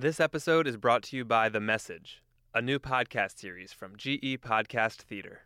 This 0.00 0.18
episode 0.18 0.66
is 0.66 0.78
brought 0.78 1.02
to 1.02 1.16
you 1.18 1.26
by 1.26 1.50
The 1.50 1.60
Message, 1.60 2.22
a 2.54 2.62
new 2.62 2.78
podcast 2.78 3.38
series 3.38 3.74
from 3.74 3.98
GE 3.98 4.40
Podcast 4.40 5.02
Theater. 5.02 5.42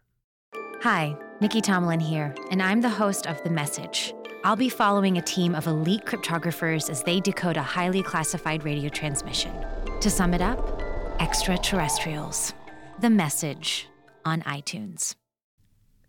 Hi, 0.80 1.16
Nikki 1.40 1.60
Tomlin 1.60 1.98
here, 1.98 2.32
and 2.52 2.62
I'm 2.62 2.80
the 2.80 2.88
host 2.88 3.26
of 3.26 3.42
The 3.42 3.50
Message. 3.50 4.14
I'll 4.44 4.54
be 4.54 4.68
following 4.68 5.18
a 5.18 5.22
team 5.22 5.56
of 5.56 5.66
elite 5.66 6.04
cryptographers 6.04 6.88
as 6.88 7.02
they 7.02 7.18
decode 7.18 7.56
a 7.56 7.64
highly 7.64 8.00
classified 8.00 8.64
radio 8.64 8.88
transmission. 8.88 9.52
To 10.00 10.08
sum 10.08 10.32
it 10.34 10.40
up, 10.40 10.80
extraterrestrials. 11.18 12.54
The 13.00 13.10
Message 13.10 13.88
on 14.24 14.42
iTunes. 14.42 15.16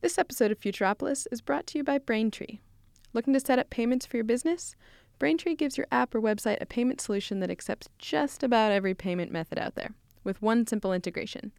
This 0.01 0.19
episode 0.19 0.51
of 0.51 0.59
Futuropolis 0.59 1.25
is 1.31 1.41
brought 1.41 1.65
to 1.65 1.79
you 1.79 1.83
by 1.83 1.97
Braintree. 1.97 2.59
Looking 3.11 3.33
to 3.33 3.39
set 3.39 3.57
up 3.57 3.71
payments 3.71 4.05
for 4.05 4.17
your 4.17 4.23
business? 4.23 4.75
Braintree 5.17 5.55
gives 5.55 5.77
your 5.77 5.87
app 5.91 6.13
or 6.13 6.21
website 6.21 6.61
a 6.61 6.65
payment 6.65 6.99
solution 6.99 7.39
that 7.39 7.49
accepts 7.49 7.87
just 7.97 8.43
about 8.43 8.71
every 8.71 8.93
payment 8.93 9.31
method 9.31 9.57
out 9.57 9.75
there, 9.75 9.95
with 10.23 10.41
one 10.41 10.67
simple 10.67 10.93
integration. 10.93 11.51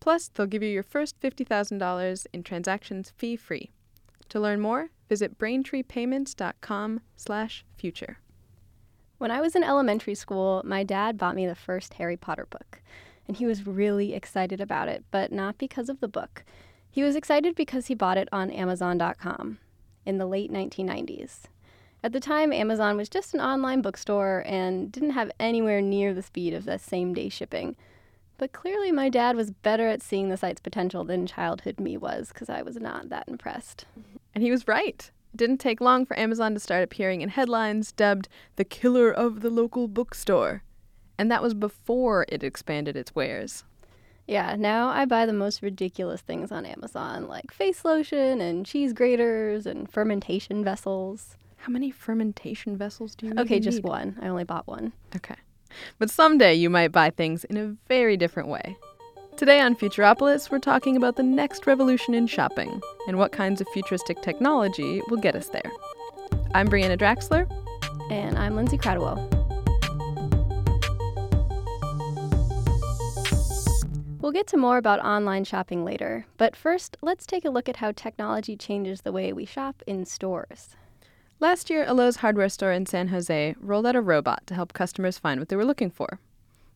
Plus, 0.00 0.28
they'll 0.28 0.46
give 0.46 0.62
you 0.62 0.68
your 0.68 0.82
first 0.82 1.18
$50,000 1.20 2.26
in 2.32 2.42
transactions 2.42 3.12
fee-free. 3.16 3.70
To 4.28 4.40
learn 4.40 4.60
more, 4.60 4.90
visit 5.08 5.38
braintreepayments.com/future. 5.38 8.18
When 9.16 9.30
I 9.30 9.40
was 9.40 9.56
in 9.56 9.62
elementary 9.62 10.14
school, 10.14 10.60
my 10.64 10.82
dad 10.82 11.16
bought 11.16 11.36
me 11.36 11.46
the 11.46 11.54
first 11.54 11.94
Harry 11.94 12.16
Potter 12.16 12.46
book, 12.50 12.82
and 13.26 13.36
he 13.36 13.46
was 13.46 13.66
really 13.66 14.12
excited 14.12 14.60
about 14.60 14.88
it, 14.88 15.04
but 15.10 15.32
not 15.32 15.56
because 15.56 15.88
of 15.88 16.00
the 16.00 16.08
book. 16.08 16.44
He 16.90 17.02
was 17.02 17.16
excited 17.16 17.54
because 17.54 17.86
he 17.86 17.94
bought 17.94 18.18
it 18.18 18.28
on 18.30 18.50
amazon.com 18.50 19.58
in 20.04 20.18
the 20.18 20.26
late 20.26 20.52
1990s. 20.52 21.44
At 22.04 22.12
the 22.12 22.20
time, 22.20 22.52
Amazon 22.52 22.98
was 22.98 23.08
just 23.08 23.32
an 23.32 23.40
online 23.40 23.80
bookstore 23.80 24.42
and 24.44 24.92
didn't 24.92 25.12
have 25.12 25.32
anywhere 25.40 25.80
near 25.80 26.12
the 26.12 26.20
speed 26.20 26.52
of 26.52 26.66
the 26.66 26.78
same 26.78 27.14
day 27.14 27.30
shipping. 27.30 27.76
But 28.36 28.52
clearly, 28.52 28.92
my 28.92 29.08
dad 29.08 29.36
was 29.36 29.50
better 29.50 29.88
at 29.88 30.02
seeing 30.02 30.28
the 30.28 30.36
site's 30.36 30.60
potential 30.60 31.04
than 31.04 31.26
childhood 31.26 31.80
me 31.80 31.96
was, 31.96 32.28
because 32.28 32.50
I 32.50 32.60
was 32.60 32.76
not 32.76 33.08
that 33.08 33.26
impressed. 33.26 33.86
And 34.34 34.44
he 34.44 34.50
was 34.50 34.68
right. 34.68 35.10
It 35.32 35.36
didn't 35.38 35.56
take 35.56 35.80
long 35.80 36.04
for 36.04 36.18
Amazon 36.18 36.52
to 36.52 36.60
start 36.60 36.84
appearing 36.84 37.22
in 37.22 37.30
headlines 37.30 37.90
dubbed 37.90 38.28
the 38.56 38.66
killer 38.66 39.10
of 39.10 39.40
the 39.40 39.48
local 39.48 39.88
bookstore. 39.88 40.62
And 41.16 41.30
that 41.30 41.42
was 41.42 41.54
before 41.54 42.26
it 42.28 42.44
expanded 42.44 42.98
its 42.98 43.14
wares. 43.14 43.64
Yeah, 44.26 44.56
now 44.58 44.88
I 44.88 45.06
buy 45.06 45.24
the 45.24 45.32
most 45.32 45.62
ridiculous 45.62 46.20
things 46.20 46.52
on 46.52 46.66
Amazon, 46.66 47.28
like 47.28 47.50
face 47.50 47.82
lotion 47.82 48.42
and 48.42 48.66
cheese 48.66 48.92
graters 48.92 49.64
and 49.64 49.90
fermentation 49.90 50.62
vessels. 50.62 51.38
How 51.64 51.72
many 51.72 51.90
fermentation 51.90 52.76
vessels 52.76 53.14
do 53.14 53.24
you 53.24 53.32
have? 53.34 53.46
Okay, 53.46 53.58
just 53.58 53.76
need? 53.76 53.84
one. 53.84 54.18
I 54.20 54.28
only 54.28 54.44
bought 54.44 54.66
one. 54.66 54.92
Okay. 55.16 55.36
But 55.98 56.10
someday 56.10 56.52
you 56.52 56.68
might 56.68 56.92
buy 56.92 57.08
things 57.08 57.44
in 57.44 57.56
a 57.56 57.74
very 57.88 58.18
different 58.18 58.50
way. 58.50 58.76
Today 59.38 59.60
on 59.62 59.74
Futuropolis, 59.74 60.50
we're 60.50 60.58
talking 60.58 60.94
about 60.94 61.16
the 61.16 61.22
next 61.22 61.66
revolution 61.66 62.12
in 62.12 62.26
shopping 62.26 62.82
and 63.08 63.16
what 63.16 63.32
kinds 63.32 63.62
of 63.62 63.68
futuristic 63.68 64.20
technology 64.20 65.00
will 65.08 65.16
get 65.16 65.34
us 65.34 65.48
there. 65.48 65.72
I'm 66.54 66.68
Breanna 66.68 66.98
Draxler. 66.98 67.50
And 68.10 68.36
I'm 68.36 68.56
Lindsay 68.56 68.76
Kratochwill. 68.76 69.16
We'll 74.20 74.32
get 74.32 74.46
to 74.48 74.58
more 74.58 74.76
about 74.76 75.02
online 75.02 75.44
shopping 75.44 75.82
later, 75.82 76.26
but 76.36 76.56
first, 76.56 76.98
let's 77.00 77.24
take 77.24 77.46
a 77.46 77.50
look 77.50 77.70
at 77.70 77.76
how 77.76 77.92
technology 77.92 78.54
changes 78.54 79.00
the 79.00 79.12
way 79.12 79.32
we 79.32 79.46
shop 79.46 79.82
in 79.86 80.04
stores. 80.04 80.76
Last 81.44 81.68
year, 81.68 81.84
a 81.86 81.92
Lowe's 81.92 82.16
hardware 82.16 82.48
store 82.48 82.72
in 82.72 82.86
San 82.86 83.08
Jose 83.08 83.54
rolled 83.60 83.84
out 83.84 83.94
a 83.94 84.00
robot 84.00 84.46
to 84.46 84.54
help 84.54 84.72
customers 84.72 85.18
find 85.18 85.38
what 85.38 85.50
they 85.50 85.56
were 85.56 85.64
looking 85.66 85.90
for. 85.90 86.18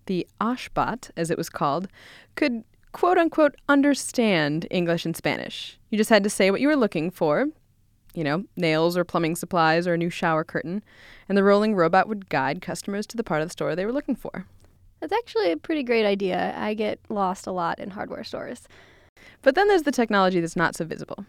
The 0.05 0.28
Oshbot, 0.42 1.11
as 1.16 1.30
it 1.30 1.38
was 1.38 1.48
called, 1.48 1.88
could 2.34 2.64
quote 2.92 3.16
unquote 3.16 3.55
understand 3.66 4.66
English 4.70 5.06
and 5.06 5.16
Spanish. 5.16 5.78
You 5.89 5.96
just 5.96 6.11
had 6.11 6.22
to 6.22 6.28
say 6.28 6.50
what 6.50 6.61
you 6.61 6.69
were 6.69 6.77
looking 6.77 7.11
for, 7.11 7.46
you 8.12 8.23
know, 8.23 8.45
nails 8.57 8.95
or 8.95 9.05
plumbing 9.05 9.36
supplies 9.36 9.86
or 9.86 9.95
a 9.95 9.98
new 9.98 10.11
shower 10.11 10.45
curtain, 10.45 10.84
and 11.30 11.39
the 11.39 11.45
rolling 11.45 11.74
robot 11.74 12.07
would 12.07 12.28
guide 12.28 12.61
customers 12.61 13.07
to 13.07 13.17
the 13.17 13.24
part 13.24 13.40
of 13.40 13.48
the 13.48 13.52
store 13.52 13.74
they 13.74 13.86
were 13.86 13.92
looking 13.92 14.17
for. 14.17 14.45
That's 15.01 15.14
actually 15.14 15.51
a 15.51 15.57
pretty 15.57 15.83
great 15.83 16.05
idea. 16.05 16.52
I 16.55 16.74
get 16.74 17.01
lost 17.08 17.46
a 17.46 17.52
lot 17.52 17.78
in 17.78 17.89
hardware 17.89 18.23
stores. 18.23 18.68
But 19.40 19.55
then 19.55 19.67
there's 19.67 19.84
the 19.84 19.92
technology 19.92 20.40
that's 20.40 20.57
not 20.57 20.77
so 20.77 20.84
visible. 20.84 21.24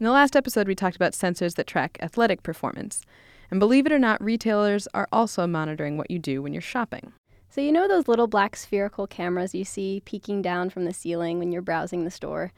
In 0.00 0.06
the 0.06 0.12
last 0.12 0.34
episode, 0.34 0.66
we 0.66 0.74
talked 0.74 0.96
about 0.96 1.12
sensors 1.12 1.56
that 1.56 1.66
track 1.66 1.98
athletic 2.00 2.42
performance. 2.42 3.02
And 3.50 3.60
believe 3.60 3.84
it 3.84 3.92
or 3.92 3.98
not, 3.98 4.24
retailers 4.24 4.88
are 4.94 5.06
also 5.12 5.46
monitoring 5.46 5.98
what 5.98 6.10
you 6.10 6.18
do 6.18 6.40
when 6.40 6.54
you're 6.54 6.62
shopping. 6.62 7.12
So, 7.50 7.60
you 7.60 7.70
know 7.70 7.86
those 7.86 8.08
little 8.08 8.26
black 8.26 8.56
spherical 8.56 9.06
cameras 9.06 9.54
you 9.54 9.66
see 9.66 10.00
peeking 10.06 10.40
down 10.40 10.70
from 10.70 10.86
the 10.86 10.94
ceiling 10.94 11.38
when 11.38 11.52
you're 11.52 11.60
browsing 11.60 12.04
the 12.04 12.10
store? 12.10 12.50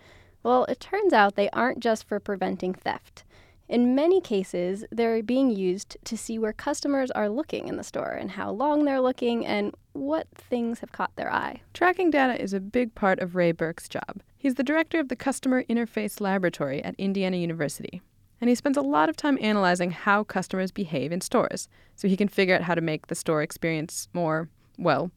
Well, 0.44 0.66
it 0.66 0.78
turns 0.78 1.12
out 1.12 1.34
they 1.34 1.50
aren't 1.50 1.80
just 1.80 2.06
for 2.06 2.20
preventing 2.20 2.74
theft. 2.74 3.24
In 3.68 3.96
many 3.96 4.20
cases, 4.20 4.84
they're 4.92 5.20
being 5.20 5.50
used 5.50 5.96
to 6.04 6.16
see 6.16 6.38
where 6.38 6.52
customers 6.52 7.10
are 7.10 7.28
looking 7.28 7.66
in 7.66 7.74
the 7.74 7.82
store 7.82 8.12
and 8.12 8.30
how 8.30 8.52
long 8.52 8.84
they're 8.84 9.00
looking 9.00 9.44
and 9.44 9.74
what 9.94 10.28
things 10.36 10.78
have 10.78 10.92
caught 10.92 11.16
their 11.16 11.32
eye. 11.32 11.62
Tracking 11.74 12.10
data 12.12 12.40
is 12.40 12.52
a 12.52 12.60
big 12.60 12.94
part 12.94 13.18
of 13.18 13.34
Ray 13.34 13.50
Burke's 13.50 13.88
job. 13.88 14.20
He's 14.42 14.56
the 14.56 14.64
director 14.64 14.98
of 14.98 15.06
the 15.06 15.14
Customer 15.14 15.62
Interface 15.70 16.20
Laboratory 16.20 16.82
at 16.82 16.96
Indiana 16.98 17.36
University. 17.36 18.02
And 18.40 18.48
he 18.48 18.56
spends 18.56 18.76
a 18.76 18.82
lot 18.82 19.08
of 19.08 19.16
time 19.16 19.38
analyzing 19.40 19.92
how 19.92 20.24
customers 20.24 20.72
behave 20.72 21.12
in 21.12 21.20
stores 21.20 21.68
so 21.94 22.08
he 22.08 22.16
can 22.16 22.26
figure 22.26 22.56
out 22.56 22.62
how 22.62 22.74
to 22.74 22.80
make 22.80 23.06
the 23.06 23.14
store 23.14 23.40
experience 23.40 24.08
more, 24.12 24.48
well, 24.76 25.12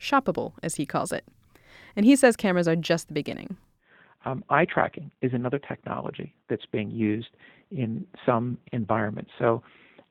shoppable, 0.00 0.52
as 0.62 0.76
he 0.76 0.86
calls 0.86 1.10
it. 1.10 1.24
And 1.96 2.06
he 2.06 2.14
says 2.14 2.36
cameras 2.36 2.68
are 2.68 2.76
just 2.76 3.08
the 3.08 3.14
beginning. 3.14 3.56
Um, 4.24 4.44
eye 4.48 4.64
tracking 4.64 5.10
is 5.22 5.32
another 5.32 5.58
technology 5.58 6.32
that's 6.48 6.66
being 6.66 6.92
used 6.92 7.30
in 7.72 8.06
some 8.24 8.58
environments. 8.70 9.32
So, 9.40 9.60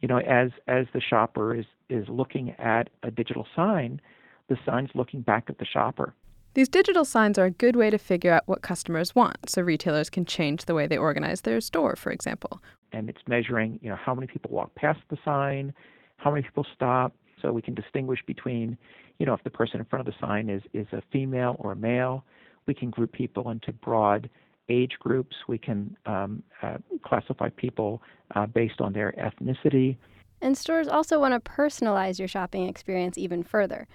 you 0.01 0.09
know, 0.09 0.17
as 0.17 0.51
as 0.67 0.87
the 0.93 0.99
shopper 0.99 1.55
is 1.55 1.65
is 1.89 2.05
looking 2.09 2.49
at 2.59 2.89
a 3.01 3.11
digital 3.11 3.47
sign, 3.55 4.01
the 4.49 4.57
sign's 4.65 4.89
looking 4.93 5.21
back 5.21 5.45
at 5.47 5.57
the 5.57 5.65
shopper. 5.65 6.13
These 6.57 6.69
digital 6.69 7.05
signs 7.05 7.37
are 7.37 7.45
a 7.45 7.51
good 7.51 7.75
way 7.75 7.91
to 7.91 7.99
figure 7.99 8.33
out 8.33 8.47
what 8.47 8.63
customers 8.63 9.13
want, 9.13 9.47
so 9.47 9.61
retailers 9.61 10.09
can 10.09 10.25
change 10.25 10.65
the 10.65 10.73
way 10.73 10.87
they 10.87 10.97
organize 10.97 11.41
their 11.41 11.61
store, 11.61 11.95
for 11.95 12.11
example. 12.11 12.63
And 12.91 13.11
it's 13.11 13.21
measuring, 13.27 13.79
you 13.83 13.91
know, 13.91 13.95
how 13.95 14.15
many 14.15 14.25
people 14.25 14.49
walk 14.49 14.73
past 14.73 14.99
the 15.11 15.19
sign, 15.23 15.71
how 16.15 16.31
many 16.31 16.41
people 16.41 16.65
stop, 16.73 17.13
so 17.39 17.51
we 17.51 17.61
can 17.61 17.75
distinguish 17.75 18.21
between, 18.25 18.75
you 19.19 19.27
know, 19.27 19.35
if 19.35 19.43
the 19.43 19.51
person 19.51 19.79
in 19.79 19.85
front 19.85 20.07
of 20.07 20.11
the 20.11 20.19
sign 20.19 20.49
is 20.49 20.63
is 20.73 20.87
a 20.93 21.03
female 21.13 21.57
or 21.59 21.73
a 21.73 21.75
male. 21.75 22.25
We 22.65 22.73
can 22.73 22.89
group 22.89 23.11
people 23.11 23.51
into 23.51 23.71
broad 23.71 24.27
age 24.67 24.93
groups. 24.99 25.35
We 25.47 25.59
can 25.59 25.95
um, 26.07 26.41
uh, 26.63 26.77
classify 27.05 27.49
people 27.49 28.01
uh, 28.33 28.47
based 28.47 28.81
on 28.81 28.93
their 28.93 29.13
ethnicity. 29.19 29.97
And 30.41 30.57
stores 30.57 30.87
also 30.87 31.19
want 31.19 31.35
to 31.35 31.51
personalize 31.51 32.17
your 32.17 32.27
shopping 32.27 32.67
experience 32.67 33.15
even 33.15 33.43
further. 33.43 33.87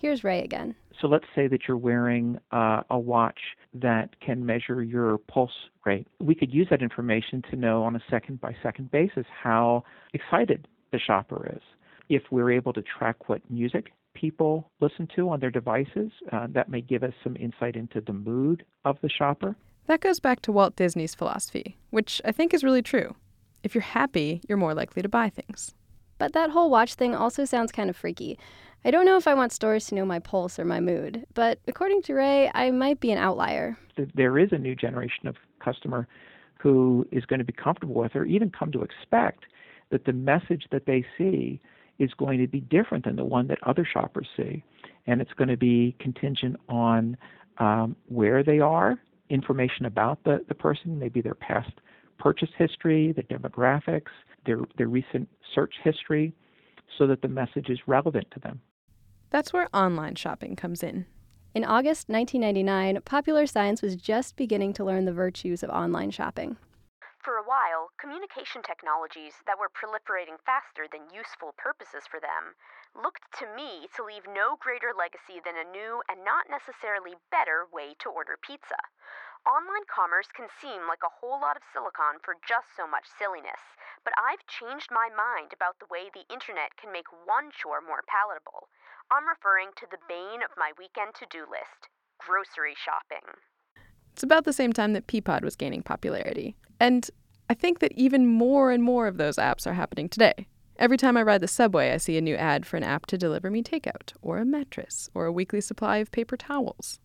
Here's 0.00 0.24
Ray 0.24 0.42
again. 0.42 0.74
So 0.98 1.08
let's 1.08 1.26
say 1.34 1.46
that 1.48 1.60
you're 1.68 1.76
wearing 1.76 2.38
uh, 2.52 2.82
a 2.88 2.98
watch 2.98 3.38
that 3.74 4.18
can 4.20 4.44
measure 4.46 4.82
your 4.82 5.18
pulse 5.18 5.52
rate. 5.84 6.06
We 6.20 6.34
could 6.34 6.52
use 6.52 6.68
that 6.70 6.80
information 6.80 7.42
to 7.50 7.56
know 7.56 7.82
on 7.82 7.96
a 7.96 8.00
second 8.10 8.40
by 8.40 8.56
second 8.62 8.90
basis 8.90 9.26
how 9.42 9.84
excited 10.14 10.66
the 10.90 10.98
shopper 10.98 11.52
is. 11.54 11.62
If 12.08 12.22
we're 12.30 12.50
able 12.50 12.72
to 12.72 12.82
track 12.82 13.28
what 13.28 13.42
music 13.50 13.92
people 14.14 14.70
listen 14.80 15.06
to 15.16 15.28
on 15.28 15.40
their 15.40 15.50
devices, 15.50 16.10
uh, 16.32 16.46
that 16.50 16.70
may 16.70 16.80
give 16.80 17.02
us 17.02 17.12
some 17.22 17.36
insight 17.36 17.76
into 17.76 18.00
the 18.00 18.12
mood 18.14 18.64
of 18.86 18.96
the 19.02 19.10
shopper. 19.10 19.54
That 19.86 20.00
goes 20.00 20.18
back 20.18 20.40
to 20.42 20.52
Walt 20.52 20.76
Disney's 20.76 21.14
philosophy, 21.14 21.76
which 21.90 22.22
I 22.24 22.32
think 22.32 22.54
is 22.54 22.64
really 22.64 22.82
true. 22.82 23.16
If 23.62 23.74
you're 23.74 23.82
happy, 23.82 24.40
you're 24.48 24.58
more 24.58 24.74
likely 24.74 25.02
to 25.02 25.08
buy 25.10 25.28
things. 25.28 25.74
But 26.18 26.32
that 26.34 26.50
whole 26.50 26.68
watch 26.70 26.94
thing 26.94 27.14
also 27.14 27.44
sounds 27.44 27.72
kind 27.72 27.88
of 27.88 27.96
freaky. 27.96 28.38
I 28.82 28.90
don't 28.90 29.04
know 29.04 29.18
if 29.18 29.28
I 29.28 29.34
want 29.34 29.52
stores 29.52 29.86
to 29.88 29.94
know 29.94 30.06
my 30.06 30.20
pulse 30.20 30.58
or 30.58 30.64
my 30.64 30.80
mood, 30.80 31.26
but 31.34 31.58
according 31.68 32.00
to 32.02 32.14
Ray, 32.14 32.50
I 32.54 32.70
might 32.70 32.98
be 32.98 33.12
an 33.12 33.18
outlier. 33.18 33.76
There 34.14 34.38
is 34.38 34.52
a 34.52 34.58
new 34.58 34.74
generation 34.74 35.26
of 35.26 35.36
customer 35.62 36.08
who 36.58 37.06
is 37.12 37.26
going 37.26 37.40
to 37.40 37.44
be 37.44 37.52
comfortable 37.52 37.94
with 37.94 38.16
or 38.16 38.24
even 38.24 38.50
come 38.50 38.72
to 38.72 38.82
expect 38.82 39.44
that 39.90 40.06
the 40.06 40.14
message 40.14 40.64
that 40.70 40.86
they 40.86 41.04
see 41.18 41.60
is 41.98 42.10
going 42.14 42.38
to 42.38 42.46
be 42.46 42.60
different 42.60 43.04
than 43.04 43.16
the 43.16 43.24
one 43.24 43.48
that 43.48 43.58
other 43.64 43.84
shoppers 43.84 44.28
see. 44.34 44.64
And 45.06 45.20
it's 45.20 45.32
going 45.34 45.48
to 45.48 45.58
be 45.58 45.94
contingent 46.00 46.56
on 46.70 47.18
um, 47.58 47.96
where 48.08 48.42
they 48.42 48.60
are, 48.60 48.98
information 49.28 49.84
about 49.84 50.24
the, 50.24 50.42
the 50.48 50.54
person, 50.54 50.98
maybe 50.98 51.20
their 51.20 51.34
past 51.34 51.72
purchase 52.18 52.50
history, 52.56 53.12
the 53.12 53.22
demographics, 53.24 54.10
their, 54.46 54.60
their 54.78 54.88
recent 54.88 55.28
search 55.54 55.74
history, 55.84 56.32
so 56.96 57.06
that 57.06 57.20
the 57.20 57.28
message 57.28 57.68
is 57.68 57.78
relevant 57.86 58.26
to 58.32 58.40
them. 58.40 58.60
That's 59.30 59.52
where 59.52 59.70
online 59.72 60.16
shopping 60.16 60.56
comes 60.56 60.82
in. 60.82 61.06
In 61.54 61.62
August 61.62 62.10
1999, 62.10 63.02
Popular 63.04 63.46
Science 63.46 63.80
was 63.80 63.94
just 63.94 64.34
beginning 64.34 64.72
to 64.74 64.84
learn 64.84 65.04
the 65.06 65.14
virtues 65.14 65.62
of 65.62 65.70
online 65.70 66.10
shopping. 66.10 66.58
For 67.22 67.38
a 67.38 67.46
while, 67.46 67.94
communication 67.94 68.62
technologies 68.62 69.38
that 69.46 69.54
were 69.54 69.70
proliferating 69.70 70.42
faster 70.42 70.90
than 70.90 71.14
useful 71.14 71.54
purposes 71.58 72.10
for 72.10 72.18
them 72.18 72.58
looked 72.96 73.22
to 73.38 73.46
me 73.54 73.86
to 73.94 74.02
leave 74.02 74.26
no 74.26 74.58
greater 74.58 74.90
legacy 74.90 75.38
than 75.38 75.54
a 75.54 75.70
new 75.70 76.02
and 76.10 76.26
not 76.26 76.50
necessarily 76.50 77.14
better 77.30 77.70
way 77.70 77.94
to 78.02 78.10
order 78.10 78.34
pizza. 78.42 78.78
Online 79.46 79.86
commerce 79.86 80.28
can 80.34 80.50
seem 80.58 80.90
like 80.90 81.06
a 81.06 81.16
whole 81.22 81.38
lot 81.38 81.56
of 81.56 81.62
silicon 81.70 82.18
for 82.20 82.34
just 82.42 82.74
so 82.74 82.84
much 82.84 83.06
silliness, 83.06 83.62
but 84.02 84.12
I've 84.18 84.42
changed 84.50 84.90
my 84.90 85.08
mind 85.12 85.54
about 85.54 85.78
the 85.78 85.88
way 85.88 86.10
the 86.10 86.26
internet 86.32 86.76
can 86.76 86.90
make 86.90 87.08
one 87.24 87.54
chore 87.54 87.80
more 87.80 88.02
palatable. 88.10 88.68
I'm 89.12 89.26
referring 89.26 89.70
to 89.76 89.86
the 89.90 89.98
bane 90.08 90.40
of 90.42 90.50
my 90.56 90.70
weekend 90.78 91.14
to 91.18 91.26
do 91.30 91.40
list 91.40 91.90
grocery 92.20 92.74
shopping. 92.84 93.26
It's 94.12 94.22
about 94.22 94.44
the 94.44 94.52
same 94.52 94.72
time 94.72 94.92
that 94.92 95.06
Peapod 95.06 95.42
was 95.42 95.56
gaining 95.56 95.82
popularity. 95.82 96.54
And 96.78 97.08
I 97.48 97.54
think 97.54 97.80
that 97.80 97.92
even 97.92 98.26
more 98.26 98.70
and 98.70 98.82
more 98.82 99.06
of 99.06 99.16
those 99.16 99.36
apps 99.36 99.66
are 99.66 99.72
happening 99.72 100.08
today. 100.08 100.46
Every 100.76 100.96
time 100.96 101.16
I 101.16 101.22
ride 101.22 101.40
the 101.40 101.48
subway, 101.48 101.92
I 101.92 101.96
see 101.96 102.16
a 102.16 102.22
new 102.22 102.36
ad 102.36 102.66
for 102.66 102.76
an 102.76 102.84
app 102.84 103.06
to 103.06 103.18
deliver 103.18 103.50
me 103.50 103.62
takeout, 103.62 104.12
or 104.22 104.38
a 104.38 104.44
mattress, 104.44 105.10
or 105.14 105.26
a 105.26 105.32
weekly 105.32 105.60
supply 105.60 105.96
of 105.98 106.10
paper 106.10 106.36
towels. 106.36 107.00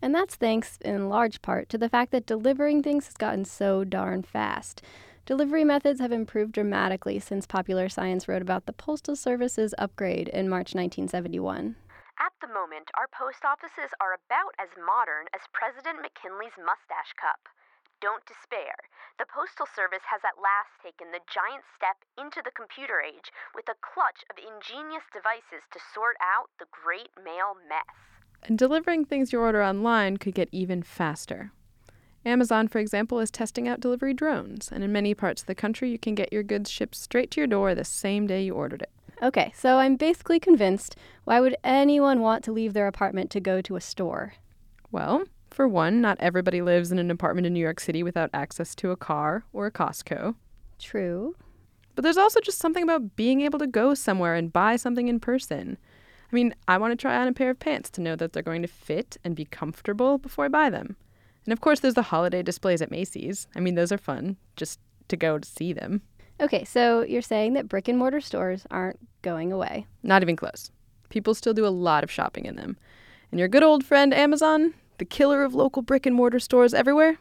And 0.00 0.14
that's 0.14 0.36
thanks, 0.36 0.78
in 0.82 1.08
large 1.08 1.42
part, 1.42 1.68
to 1.70 1.78
the 1.78 1.88
fact 1.88 2.12
that 2.12 2.26
delivering 2.26 2.82
things 2.82 3.06
has 3.06 3.16
gotten 3.16 3.44
so 3.44 3.84
darn 3.84 4.22
fast. 4.22 4.82
Delivery 5.26 5.64
methods 5.64 6.00
have 6.00 6.12
improved 6.12 6.52
dramatically 6.52 7.18
since 7.20 7.46
Popular 7.46 7.88
Science 7.88 8.26
wrote 8.26 8.42
about 8.42 8.66
the 8.66 8.72
Postal 8.72 9.14
Service's 9.14 9.74
upgrade 9.78 10.28
in 10.28 10.48
March 10.48 10.74
1971. 10.74 11.76
At 12.18 12.32
the 12.40 12.52
moment, 12.52 12.90
our 12.98 13.08
post 13.08 13.44
offices 13.44 13.94
are 14.00 14.16
about 14.16 14.52
as 14.58 14.68
modern 14.76 15.28
as 15.32 15.46
President 15.52 16.02
McKinley's 16.02 16.56
mustache 16.58 17.14
cup. 17.20 17.48
Don't 18.00 18.24
despair. 18.24 18.74
The 19.20 19.28
Postal 19.28 19.68
Service 19.68 20.04
has 20.08 20.24
at 20.24 20.40
last 20.40 20.72
taken 20.80 21.12
the 21.12 21.20
giant 21.28 21.64
step 21.76 22.00
into 22.16 22.40
the 22.40 22.56
computer 22.56 23.04
age 23.04 23.28
with 23.54 23.68
a 23.68 23.76
clutch 23.84 24.24
of 24.32 24.40
ingenious 24.40 25.04
devices 25.12 25.68
to 25.72 25.78
sort 25.92 26.16
out 26.24 26.48
the 26.58 26.68
great 26.72 27.12
mail 27.20 27.60
mess. 27.68 27.92
And 28.42 28.56
delivering 28.56 29.04
things 29.04 29.32
you 29.32 29.40
order 29.40 29.62
online 29.62 30.16
could 30.16 30.34
get 30.34 30.48
even 30.50 30.82
faster. 30.82 31.52
Amazon, 32.24 32.68
for 32.68 32.78
example, 32.78 33.18
is 33.18 33.30
testing 33.30 33.66
out 33.66 33.80
delivery 33.80 34.12
drones, 34.12 34.68
and 34.70 34.84
in 34.84 34.92
many 34.92 35.14
parts 35.14 35.42
of 35.42 35.46
the 35.46 35.54
country, 35.54 35.90
you 35.90 35.98
can 35.98 36.14
get 36.14 36.32
your 36.32 36.42
goods 36.42 36.70
shipped 36.70 36.94
straight 36.94 37.30
to 37.30 37.40
your 37.40 37.46
door 37.46 37.74
the 37.74 37.84
same 37.84 38.26
day 38.26 38.42
you 38.42 38.54
ordered 38.54 38.82
it. 38.82 38.90
Okay, 39.22 39.52
so 39.56 39.78
I'm 39.78 39.96
basically 39.96 40.40
convinced 40.40 40.96
why 41.24 41.40
would 41.40 41.56
anyone 41.62 42.20
want 42.20 42.42
to 42.44 42.52
leave 42.52 42.72
their 42.72 42.86
apartment 42.86 43.30
to 43.30 43.40
go 43.40 43.60
to 43.62 43.76
a 43.76 43.80
store? 43.80 44.34
Well, 44.90 45.24
for 45.50 45.66
one, 45.66 46.00
not 46.00 46.18
everybody 46.20 46.62
lives 46.62 46.92
in 46.92 46.98
an 46.98 47.10
apartment 47.10 47.46
in 47.46 47.52
New 47.52 47.60
York 47.60 47.80
City 47.80 48.02
without 48.02 48.30
access 48.32 48.74
to 48.76 48.90
a 48.90 48.96
car 48.96 49.44
or 49.52 49.66
a 49.66 49.72
Costco. 49.72 50.34
True. 50.78 51.34
But 51.94 52.02
there's 52.02 52.16
also 52.16 52.40
just 52.40 52.58
something 52.58 52.82
about 52.82 53.16
being 53.16 53.40
able 53.42 53.58
to 53.58 53.66
go 53.66 53.94
somewhere 53.94 54.34
and 54.34 54.52
buy 54.52 54.76
something 54.76 55.08
in 55.08 55.20
person. 55.20 55.76
I 56.30 56.34
mean, 56.34 56.54
I 56.68 56.78
want 56.78 56.92
to 56.92 56.96
try 56.96 57.16
on 57.16 57.28
a 57.28 57.32
pair 57.32 57.50
of 57.50 57.58
pants 57.58 57.90
to 57.90 58.00
know 58.00 58.16
that 58.16 58.32
they're 58.32 58.42
going 58.42 58.62
to 58.62 58.68
fit 58.68 59.16
and 59.24 59.34
be 59.34 59.44
comfortable 59.44 60.16
before 60.16 60.44
I 60.44 60.48
buy 60.48 60.70
them. 60.70 60.96
And 61.46 61.52
of 61.52 61.60
course, 61.60 61.80
there's 61.80 61.94
the 61.94 62.02
holiday 62.02 62.42
displays 62.42 62.82
at 62.82 62.90
Macy's. 62.90 63.48
I 63.54 63.60
mean, 63.60 63.74
those 63.74 63.92
are 63.92 63.98
fun 63.98 64.36
just 64.56 64.78
to 65.08 65.16
go 65.16 65.38
to 65.38 65.48
see 65.48 65.72
them. 65.72 66.02
Okay, 66.40 66.64
so 66.64 67.02
you're 67.02 67.22
saying 67.22 67.52
that 67.54 67.68
brick 67.68 67.88
and 67.88 67.98
mortar 67.98 68.20
stores 68.20 68.66
aren't 68.70 68.98
going 69.22 69.52
away. 69.52 69.86
Not 70.02 70.22
even 70.22 70.36
close. 70.36 70.70
People 71.10 71.34
still 71.34 71.52
do 71.52 71.66
a 71.66 71.68
lot 71.68 72.04
of 72.04 72.10
shopping 72.10 72.46
in 72.46 72.56
them. 72.56 72.78
And 73.30 73.38
your 73.38 73.48
good 73.48 73.62
old 73.62 73.84
friend 73.84 74.14
Amazon, 74.14 74.74
the 74.98 75.04
killer 75.04 75.44
of 75.44 75.54
local 75.54 75.82
brick 75.82 76.06
and 76.06 76.16
mortar 76.16 76.38
stores 76.38 76.72
everywhere? 76.72 77.18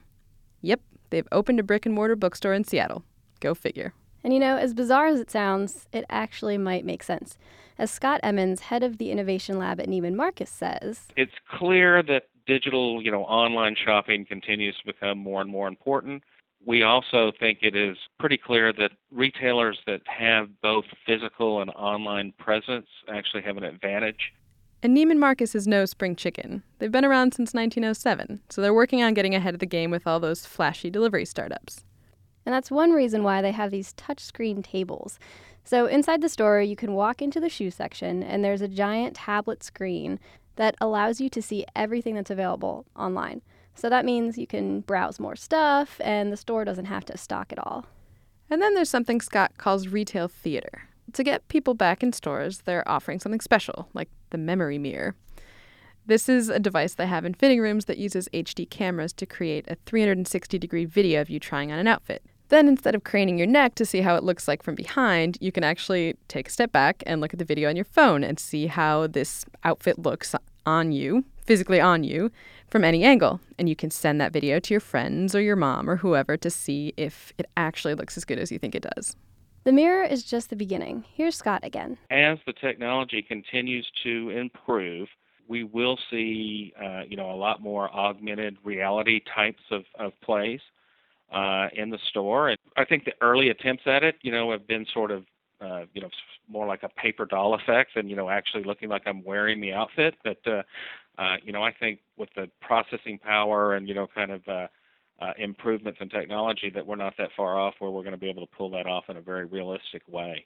Yep, 0.61 0.81
they've 1.09 1.27
opened 1.31 1.59
a 1.59 1.63
brick 1.63 1.85
and 1.85 1.93
mortar 1.93 2.15
bookstore 2.15 2.53
in 2.53 2.63
Seattle. 2.63 3.03
Go 3.39 3.53
figure. 3.53 3.93
And 4.23 4.33
you 4.33 4.39
know, 4.39 4.57
as 4.57 4.73
bizarre 4.73 5.07
as 5.07 5.19
it 5.19 5.31
sounds, 5.31 5.87
it 5.91 6.05
actually 6.09 6.57
might 6.57 6.85
make 6.85 7.03
sense. 7.03 7.37
As 7.77 7.89
Scott 7.89 8.19
Emmons, 8.23 8.61
head 8.61 8.83
of 8.83 8.97
the 8.97 9.11
Innovation 9.11 9.57
Lab 9.57 9.79
at 9.79 9.87
Neiman 9.87 10.15
Marcus, 10.15 10.49
says, 10.49 11.07
It's 11.15 11.31
clear 11.57 12.03
that 12.03 12.23
digital, 12.49 12.99
you 13.01 13.11
know, 13.11 13.23
online 13.25 13.75
shopping 13.75 14.25
continues 14.25 14.75
to 14.79 14.85
become 14.91 15.19
more 15.19 15.39
and 15.39 15.49
more 15.49 15.67
important. 15.67 16.23
We 16.65 16.81
also 16.81 17.31
think 17.39 17.59
it 17.61 17.75
is 17.75 17.95
pretty 18.19 18.37
clear 18.37 18.73
that 18.73 18.91
retailers 19.11 19.77
that 19.85 20.01
have 20.05 20.49
both 20.61 20.85
physical 21.05 21.61
and 21.61 21.69
online 21.69 22.33
presence 22.39 22.87
actually 23.07 23.43
have 23.43 23.55
an 23.57 23.63
advantage. 23.63 24.33
And 24.81 24.97
Neiman 24.97 25.19
Marcus 25.19 25.53
is 25.53 25.67
no 25.67 25.85
spring 25.85 26.15
chicken. 26.15 26.63
They've 26.79 26.91
been 26.91 27.05
around 27.05 27.33
since 27.33 27.53
1907, 27.53 28.41
so 28.49 28.61
they're 28.61 28.73
working 28.73 29.03
on 29.03 29.13
getting 29.13 29.35
ahead 29.35 29.53
of 29.53 29.59
the 29.59 29.67
game 29.67 29.91
with 29.91 30.07
all 30.07 30.19
those 30.19 30.45
flashy 30.45 30.89
delivery 30.89 31.25
startups. 31.25 31.85
And 32.45 32.55
that's 32.55 32.71
one 32.71 32.91
reason 32.91 33.21
why 33.21 33.43
they 33.43 33.51
have 33.51 33.69
these 33.69 33.93
touchscreen 33.93 34.63
tables. 34.63 35.19
So 35.63 35.85
inside 35.85 36.21
the 36.21 36.29
store, 36.29 36.61
you 36.61 36.75
can 36.75 36.93
walk 36.93 37.21
into 37.21 37.39
the 37.39 37.49
shoe 37.49 37.69
section, 37.69 38.23
and 38.23 38.43
there's 38.43 38.61
a 38.61 38.67
giant 38.67 39.15
tablet 39.15 39.63
screen 39.63 40.19
that 40.59 40.75
allows 40.81 41.21
you 41.21 41.29
to 41.29 41.41
see 41.41 41.65
everything 41.73 42.15
that's 42.15 42.29
available 42.29 42.85
online. 42.93 43.41
So 43.75 43.89
that 43.89 44.03
means 44.03 44.37
you 44.37 44.45
can 44.45 44.81
browse 44.81 45.17
more 45.17 45.37
stuff, 45.37 46.01
and 46.03 46.33
the 46.33 46.37
store 46.37 46.65
doesn't 46.65 46.85
have 46.85 47.05
to 47.05 47.17
stock 47.17 47.53
it 47.53 47.59
all. 47.59 47.85
And 48.49 48.61
then 48.61 48.75
there's 48.75 48.89
something 48.89 49.21
Scott 49.21 49.53
calls 49.57 49.87
retail 49.87 50.27
theater. 50.27 50.83
To 51.13 51.23
get 51.23 51.47
people 51.47 51.75
back 51.75 52.03
in 52.03 52.11
stores, 52.11 52.63
they're 52.65 52.85
offering 52.89 53.21
something 53.21 53.39
special, 53.39 53.87
like 53.93 54.09
the 54.31 54.37
memory 54.37 54.77
mirror. 54.77 55.15
This 56.05 56.27
is 56.27 56.49
a 56.49 56.59
device 56.59 56.93
they 56.93 57.07
have 57.07 57.23
in 57.23 57.35
fitting 57.35 57.61
rooms 57.61 57.85
that 57.85 57.97
uses 57.97 58.27
HD 58.33 58.69
cameras 58.69 59.13
to 59.13 59.25
create 59.25 59.63
a 59.69 59.77
360 59.85 60.59
degree 60.59 60.83
video 60.83 61.21
of 61.21 61.29
you 61.29 61.39
trying 61.39 61.71
on 61.71 61.79
an 61.79 61.87
outfit. 61.87 62.21
Then, 62.49 62.67
instead 62.67 62.95
of 62.95 63.03
craning 63.03 63.37
your 63.37 63.47
neck 63.47 63.75
to 63.75 63.85
see 63.85 64.01
how 64.01 64.15
it 64.15 64.23
looks 64.23 64.47
like 64.47 64.63
from 64.63 64.73
behind, 64.75 65.37
you 65.39 65.51
can 65.51 65.63
actually 65.63 66.15
take 66.27 66.47
a 66.47 66.51
step 66.51 66.71
back 66.71 67.03
and 67.05 67.21
look 67.21 67.31
at 67.31 67.39
the 67.39 67.45
video 67.45 67.69
on 67.69 67.75
your 67.75 67.85
phone 67.85 68.23
and 68.23 68.39
see 68.39 68.65
how 68.65 69.05
this 69.07 69.45
outfit 69.63 69.99
looks 69.99 70.33
on 70.65 70.91
you, 70.91 71.25
physically 71.45 71.79
on 71.79 72.03
you, 72.03 72.31
from 72.67 72.83
any 72.83 73.03
angle. 73.03 73.39
And 73.57 73.67
you 73.67 73.75
can 73.75 73.91
send 73.91 74.19
that 74.21 74.33
video 74.33 74.59
to 74.59 74.73
your 74.73 74.81
friends 74.81 75.33
or 75.35 75.41
your 75.41 75.55
mom 75.55 75.89
or 75.89 75.97
whoever 75.97 76.37
to 76.37 76.49
see 76.49 76.93
if 76.97 77.33
it 77.37 77.47
actually 77.57 77.95
looks 77.95 78.17
as 78.17 78.25
good 78.25 78.39
as 78.39 78.51
you 78.51 78.59
think 78.59 78.75
it 78.75 78.87
does. 78.95 79.15
The 79.63 79.71
mirror 79.71 80.03
is 80.03 80.23
just 80.23 80.49
the 80.49 80.55
beginning. 80.55 81.05
Here's 81.13 81.35
Scott 81.35 81.63
again. 81.63 81.97
As 82.09 82.37
the 82.45 82.53
technology 82.53 83.21
continues 83.21 83.89
to 84.03 84.29
improve, 84.29 85.09
we 85.47 85.63
will 85.63 85.97
see, 86.09 86.73
uh, 86.81 87.01
you 87.07 87.17
know, 87.17 87.31
a 87.31 87.35
lot 87.35 87.61
more 87.61 87.93
augmented 87.93 88.57
reality 88.63 89.21
types 89.35 89.63
of, 89.71 89.83
of 89.97 90.13
plays 90.21 90.61
uh, 91.31 91.67
in 91.73 91.89
the 91.89 91.97
store. 92.07 92.49
And 92.49 92.57
I 92.77 92.85
think 92.85 93.03
the 93.03 93.13
early 93.21 93.49
attempts 93.49 93.83
at 93.85 94.03
it, 94.03 94.15
you 94.21 94.31
know, 94.31 94.51
have 94.51 94.67
been 94.67 94.85
sort 94.93 95.11
of, 95.11 95.25
uh, 95.61 95.85
you 95.93 96.01
know, 96.01 96.09
more 96.47 96.65
like 96.65 96.83
a 96.83 96.89
paper 96.89 97.25
doll 97.25 97.53
effect 97.53 97.91
than, 97.95 98.09
you 98.09 98.15
know, 98.15 98.29
actually 98.29 98.63
looking 98.63 98.89
like 98.89 99.03
I'm 99.05 99.23
wearing 99.23 99.61
the 99.61 99.73
outfit. 99.73 100.15
But, 100.23 100.39
uh, 100.45 100.63
uh, 101.17 101.35
you 101.43 101.51
know, 101.51 101.63
I 101.63 101.73
think 101.73 101.99
with 102.17 102.29
the 102.35 102.49
processing 102.61 103.19
power 103.19 103.75
and, 103.75 103.87
you 103.87 103.93
know, 103.93 104.07
kind 104.13 104.31
of 104.31 104.47
uh, 104.47 104.67
uh, 105.21 105.33
improvements 105.37 105.99
in 106.01 106.09
technology 106.09 106.69
that 106.73 106.85
we're 106.85 106.95
not 106.95 107.13
that 107.17 107.29
far 107.35 107.59
off 107.59 107.75
where 107.79 107.91
we're 107.91 108.03
going 108.03 108.13
to 108.13 108.19
be 108.19 108.29
able 108.29 108.45
to 108.45 108.55
pull 108.55 108.69
that 108.71 108.87
off 108.87 109.05
in 109.09 109.17
a 109.17 109.21
very 109.21 109.45
realistic 109.45 110.01
way. 110.07 110.45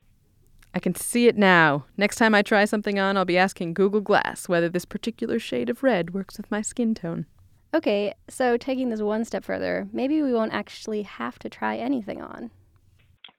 I 0.73 0.79
can 0.79 0.95
see 0.95 1.27
it 1.27 1.37
now. 1.37 1.85
Next 1.97 2.15
time 2.15 2.33
I 2.33 2.41
try 2.41 2.65
something 2.65 2.97
on, 2.97 3.15
I'll 3.15 3.25
be 3.25 3.37
asking 3.37 3.75
Google 3.75 4.01
Glass 4.01 4.49
whether 4.49 4.67
this 4.67 4.85
particular 4.85 5.37
shade 5.37 5.69
of 5.69 5.83
red 5.83 6.15
works 6.15 6.37
with 6.37 6.49
my 6.49 6.63
skin 6.63 6.95
tone. 6.95 7.27
Okay, 7.75 8.13
so 8.27 8.57
taking 8.57 8.89
this 8.89 9.01
one 9.01 9.25
step 9.25 9.43
further, 9.43 9.87
maybe 9.91 10.21
we 10.21 10.33
won't 10.33 10.53
actually 10.53 11.03
have 11.03 11.37
to 11.39 11.49
try 11.49 11.77
anything 11.77 12.21
on. 12.21 12.49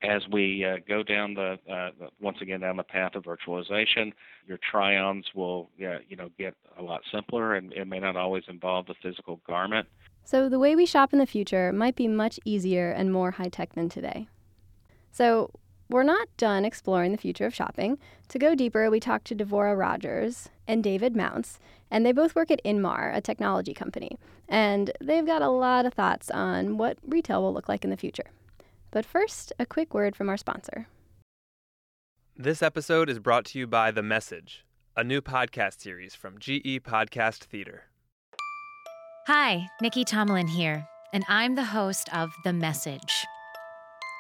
As 0.03 0.23
we 0.31 0.65
uh, 0.65 0.77
go 0.87 1.03
down 1.03 1.35
the 1.35 1.59
uh, 1.71 1.91
once 2.21 2.39
again 2.43 2.61
down 2.61 2.77
the 2.77 2.83
path 2.83 3.15
of 3.15 3.25
virtualization, 3.25 4.13
your 4.47 4.59
try-ons 4.71 5.27
will 5.35 5.71
you 5.79 6.17
know 6.17 6.29
get 6.39 6.55
a 6.79 6.83
lot 6.83 7.01
simpler, 7.13 7.55
and 7.55 7.73
it 7.73 7.87
may 7.87 8.01
not 8.01 8.17
always 8.17 8.45
involve 8.49 8.87
the 8.87 8.95
physical 9.03 9.41
garment. 9.47 9.89
So 10.25 10.49
the 10.49 10.59
way 10.59 10.75
we 10.75 10.87
shop 10.87 11.13
in 11.13 11.19
the 11.19 11.27
future 11.27 11.73
might 11.73 11.97
be 11.97 12.09
much 12.09 12.41
easier 12.45 12.91
and 12.91 13.13
more 13.13 13.33
high 13.33 13.49
tech 13.49 13.75
than 13.75 13.89
today. 13.89 14.29
So 15.13 15.51
we're 15.91 16.03
not 16.03 16.29
done 16.39 16.65
exploring 16.65 17.13
the 17.13 17.19
future 17.19 17.47
of 17.47 17.55
shopping. 17.55 17.99
To 18.29 18.39
go 18.39 18.55
deeper, 18.55 18.91
we 18.91 19.01
talked 19.01 19.27
to 19.27 19.35
Devora 19.37 19.79
Rogers 19.79 20.49
and 20.67 20.83
David 20.83 21.15
Mounts, 21.15 21.59
and 21.91 22.05
they 22.05 22.13
both 22.13 22.35
work 22.35 22.51
at 22.51 22.65
Inmar, 22.65 23.15
a 23.15 23.21
technology 23.21 23.75
company. 23.75 24.19
And 24.49 24.91
they've 25.01 25.27
got 25.27 25.43
a 25.43 25.51
lot 25.51 25.85
of 25.87 25.95
thoughts 25.95 26.31
on 26.31 26.79
what 26.79 26.99
retail 27.07 27.43
will 27.43 27.53
look 27.53 27.69
like 27.69 27.85
in 27.85 27.91
the 27.91 27.97
future. 27.97 28.31
But 28.95 29.05
first, 29.05 29.53
a 29.59 29.67
quick 29.67 29.93
word 29.93 30.15
from 30.15 30.29
our 30.29 30.37
sponsor. 30.37 30.87
This 32.37 32.63
episode 32.63 33.11
is 33.11 33.19
brought 33.19 33.45
to 33.47 33.59
you 33.59 33.67
by 33.67 33.91
The 33.91 34.05
Message, 34.05 34.65
a 34.97 35.03
new 35.03 35.21
podcast 35.21 35.81
series 35.81 36.15
from 36.15 36.39
GE 36.39 36.81
Podcast 36.85 37.39
Theater. 37.47 37.87
Hi, 39.27 39.67
Nikki 39.83 40.05
Tomlin 40.05 40.47
here, 40.47 40.87
and 41.13 41.25
I'm 41.29 41.57
the 41.57 41.65
host 41.65 42.09
of 42.15 42.33
The 42.45 42.53
Message. 42.53 43.27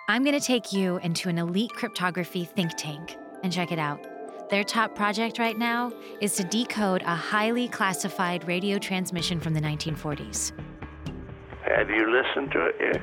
I'm 0.08 0.24
going 0.24 0.38
to 0.38 0.44
take 0.44 0.72
you 0.72 0.96
into 0.98 1.28
an 1.28 1.38
elite 1.38 1.70
cryptography 1.70 2.44
think 2.44 2.72
tank 2.76 3.16
and 3.44 3.52
check 3.52 3.70
it 3.70 3.78
out. 3.78 4.04
Their 4.50 4.64
top 4.64 4.96
project 4.96 5.38
right 5.38 5.56
now 5.56 5.92
is 6.20 6.34
to 6.34 6.42
decode 6.42 7.02
a 7.02 7.14
highly 7.14 7.68
classified 7.68 8.48
radio 8.48 8.78
transmission 8.78 9.38
from 9.38 9.54
the 9.54 9.60
1940s. 9.60 10.50
Have 11.62 11.88
you 11.88 12.10
listened 12.10 12.50
to 12.50 12.66
it 12.66 12.74
yet? 12.80 13.02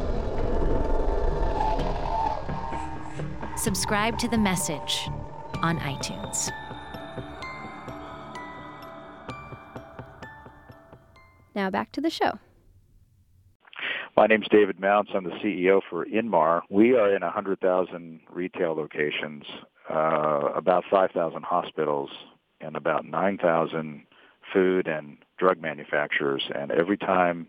Subscribe 3.57 4.17
to 4.19 4.27
the 4.27 4.37
message 4.37 5.09
on 5.61 5.77
iTunes. 5.79 6.49
Now 11.53 11.69
back 11.69 11.91
to 11.91 12.01
the 12.01 12.09
show. 12.09 12.39
My 14.15 14.27
name's 14.27 14.47
David 14.49 14.79
Mounts. 14.79 15.11
I'm 15.13 15.23
the 15.25 15.31
CEO 15.43 15.81
for 15.89 16.05
Inmar. 16.05 16.61
We 16.69 16.95
are 16.95 17.13
in 17.13 17.21
100,000 17.21 18.19
retail 18.29 18.73
locations, 18.73 19.43
uh, 19.89 20.51
about 20.55 20.83
5,000 20.89 21.43
hospitals, 21.43 22.09
and 22.61 22.75
about 22.75 23.05
9,000 23.05 24.03
food 24.53 24.87
and 24.87 25.17
drug 25.37 25.61
manufacturers. 25.61 26.43
And 26.53 26.71
every 26.71 26.97
time 26.97 27.47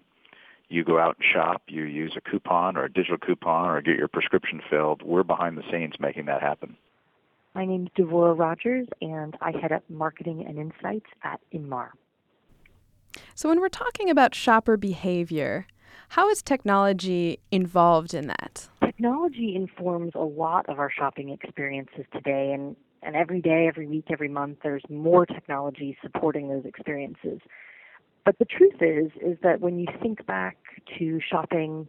you 0.72 0.84
go 0.84 0.98
out 0.98 1.16
and 1.18 1.26
shop, 1.32 1.62
you 1.68 1.84
use 1.84 2.14
a 2.16 2.20
coupon 2.20 2.76
or 2.76 2.84
a 2.84 2.92
digital 2.92 3.18
coupon 3.18 3.68
or 3.68 3.80
get 3.82 3.96
your 3.96 4.08
prescription 4.08 4.60
filled, 4.70 5.02
we're 5.02 5.22
behind 5.22 5.56
the 5.58 5.62
scenes 5.70 5.94
making 6.00 6.26
that 6.26 6.40
happen. 6.40 6.76
My 7.54 7.66
name 7.66 7.86
is 7.86 8.04
Devora 8.04 8.38
Rogers, 8.38 8.88
and 9.02 9.36
I 9.42 9.52
head 9.52 9.72
up 9.72 9.84
marketing 9.90 10.46
and 10.46 10.58
insights 10.58 11.06
at 11.22 11.40
Inmar. 11.52 11.90
So, 13.34 13.50
when 13.50 13.60
we're 13.60 13.68
talking 13.68 14.08
about 14.08 14.34
shopper 14.34 14.78
behavior, 14.78 15.66
how 16.10 16.30
is 16.30 16.42
technology 16.42 17.40
involved 17.50 18.14
in 18.14 18.26
that? 18.26 18.68
Technology 18.82 19.54
informs 19.54 20.12
a 20.14 20.20
lot 20.20 20.66
of 20.70 20.78
our 20.78 20.90
shopping 20.90 21.28
experiences 21.28 22.06
today, 22.10 22.52
and, 22.54 22.74
and 23.02 23.14
every 23.16 23.42
day, 23.42 23.66
every 23.68 23.86
week, 23.86 24.06
every 24.10 24.28
month, 24.28 24.58
there's 24.62 24.82
more 24.88 25.26
technology 25.26 25.96
supporting 26.02 26.48
those 26.48 26.64
experiences. 26.64 27.40
But 28.24 28.38
the 28.38 28.44
truth 28.44 28.80
is, 28.80 29.10
is 29.20 29.38
that 29.42 29.60
when 29.60 29.78
you 29.78 29.86
think 30.00 30.24
back 30.26 30.56
to 30.98 31.20
shopping 31.20 31.88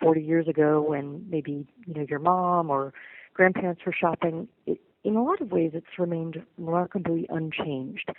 40 0.00 0.20
years 0.20 0.48
ago, 0.48 0.84
when 0.86 1.24
maybe 1.30 1.66
you 1.86 1.94
know 1.94 2.06
your 2.08 2.18
mom 2.18 2.70
or 2.70 2.92
grandparents 3.34 3.82
were 3.86 3.94
shopping, 3.98 4.48
it, 4.66 4.78
in 5.04 5.16
a 5.16 5.22
lot 5.22 5.40
of 5.40 5.52
ways, 5.52 5.70
it's 5.72 5.86
remained 5.98 6.42
remarkably 6.58 7.26
unchanged. 7.30 8.10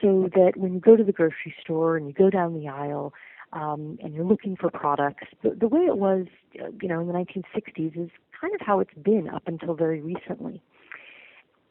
So 0.00 0.30
that 0.34 0.52
when 0.56 0.72
you 0.72 0.80
go 0.80 0.96
to 0.96 1.04
the 1.04 1.12
grocery 1.12 1.54
store 1.60 1.96
and 1.96 2.06
you 2.06 2.14
go 2.14 2.30
down 2.30 2.54
the 2.54 2.68
aisle 2.68 3.12
um, 3.52 3.98
and 4.02 4.14
you're 4.14 4.24
looking 4.24 4.56
for 4.56 4.70
products, 4.70 5.26
the, 5.42 5.50
the 5.50 5.68
way 5.68 5.82
it 5.82 5.98
was, 5.98 6.26
uh, 6.58 6.68
you 6.80 6.88
know, 6.88 7.00
in 7.00 7.06
the 7.06 7.12
1960s 7.12 8.02
is 8.02 8.10
kind 8.40 8.54
of 8.54 8.60
how 8.66 8.80
it's 8.80 8.94
been 8.94 9.28
up 9.28 9.42
until 9.46 9.74
very 9.74 10.00
recently. 10.00 10.62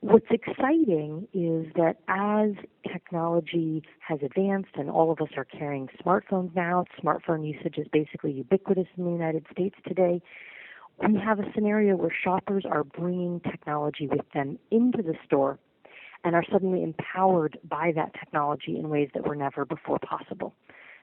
What's 0.02 0.28
exciting 0.32 1.28
is 1.34 1.74
that 1.76 1.98
as 2.08 2.52
technology 2.90 3.84
has 4.00 4.20
advanced 4.24 4.70
and 4.76 4.90
all 4.90 5.12
of 5.12 5.20
us 5.20 5.28
are 5.36 5.44
carrying 5.44 5.90
smartphones 6.02 6.56
now, 6.56 6.86
smartphone 7.04 7.46
usage 7.46 7.78
is 7.78 7.86
basically 7.92 8.32
ubiquitous 8.32 8.88
in 8.98 9.04
the 9.04 9.12
United 9.12 9.46
States 9.52 9.76
today. 9.86 10.22
We 11.06 11.20
have 11.20 11.40
a 11.40 11.52
scenario 11.54 11.98
where 11.98 12.14
shoppers 12.24 12.64
are 12.66 12.86
bringing 12.86 13.42
technology 13.42 14.08
with 14.08 14.26
them 14.34 14.58
into 14.72 15.04
the 15.04 15.16
store 15.26 15.60
and 16.24 16.34
are 16.34 16.46
suddenly 16.50 16.82
empowered 16.82 17.60
by 17.68 17.92
that 17.96 18.14
technology 18.14 18.78
in 18.78 18.88
ways 18.88 19.10
that 19.14 19.28
were 19.28 19.36
never 19.36 19.66
before 19.66 20.00
possible. 20.00 20.56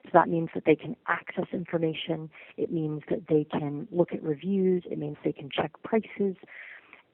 So 0.05 0.09
that 0.13 0.27
means 0.27 0.49
that 0.55 0.63
they 0.65 0.75
can 0.75 0.95
access 1.07 1.45
information. 1.53 2.31
It 2.57 2.71
means 2.71 3.03
that 3.11 3.27
they 3.29 3.43
can 3.43 3.87
look 3.91 4.11
at 4.11 4.23
reviews. 4.23 4.83
It 4.89 4.97
means 4.97 5.17
they 5.23 5.33
can 5.33 5.49
check 5.55 5.71
prices. 5.83 6.35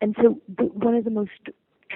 And 0.02 0.16
so, 0.22 0.42
one 0.58 0.96
of 0.96 1.06
the 1.06 1.12
most 1.12 1.32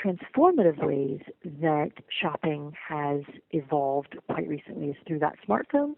transformative 0.03 0.83
ways 0.85 1.21
that 1.61 1.91
shopping 2.21 2.73
has 2.87 3.21
evolved 3.51 4.17
quite 4.27 4.47
recently 4.47 4.89
is 4.89 4.95
through 5.07 5.19
that 5.19 5.35
smartphone. 5.47 5.93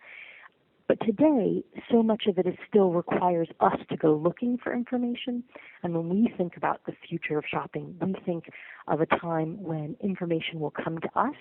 But 0.88 1.00
today, 1.01 1.63
so 1.91 2.01
much 2.01 2.24
of 2.27 2.39
it 2.39 2.48
is 2.48 2.56
still 2.68 2.91
requires 2.91 3.48
us 3.60 3.77
to 3.89 3.98
go 3.98 4.15
looking 4.15 4.58
for 4.58 4.74
information. 4.74 5.44
And 5.84 5.94
when 5.94 6.10
we 6.10 6.34
think 6.36 6.58
about 6.58 6.82
the 6.88 6.94
future 7.08 7.38
of 7.38 7.44
shopping, 7.50 7.96
we 8.01 8.15
think 8.25 8.46
of 8.88 9.00
a 9.00 9.06
time 9.06 9.62
when 9.62 9.96
information 10.01 10.60
will 10.60 10.72
come 10.72 10.98
to 11.00 11.10
us 11.20 11.36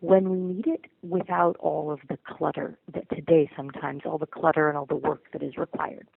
when 0.00 0.30
we 0.30 0.38
need 0.38 0.66
it 0.66 0.86
without 1.02 1.56
all 1.58 1.90
of 1.90 2.00
the 2.08 2.18
clutter 2.26 2.78
that 2.92 3.08
today 3.10 3.50
sometimes 3.56 4.02
all 4.04 4.18
the 4.18 4.26
clutter 4.26 4.68
and 4.68 4.76
all 4.76 4.86
the 4.86 4.96
work 4.96 5.24
that 5.32 5.42
is 5.42 5.56
required. 5.56 6.08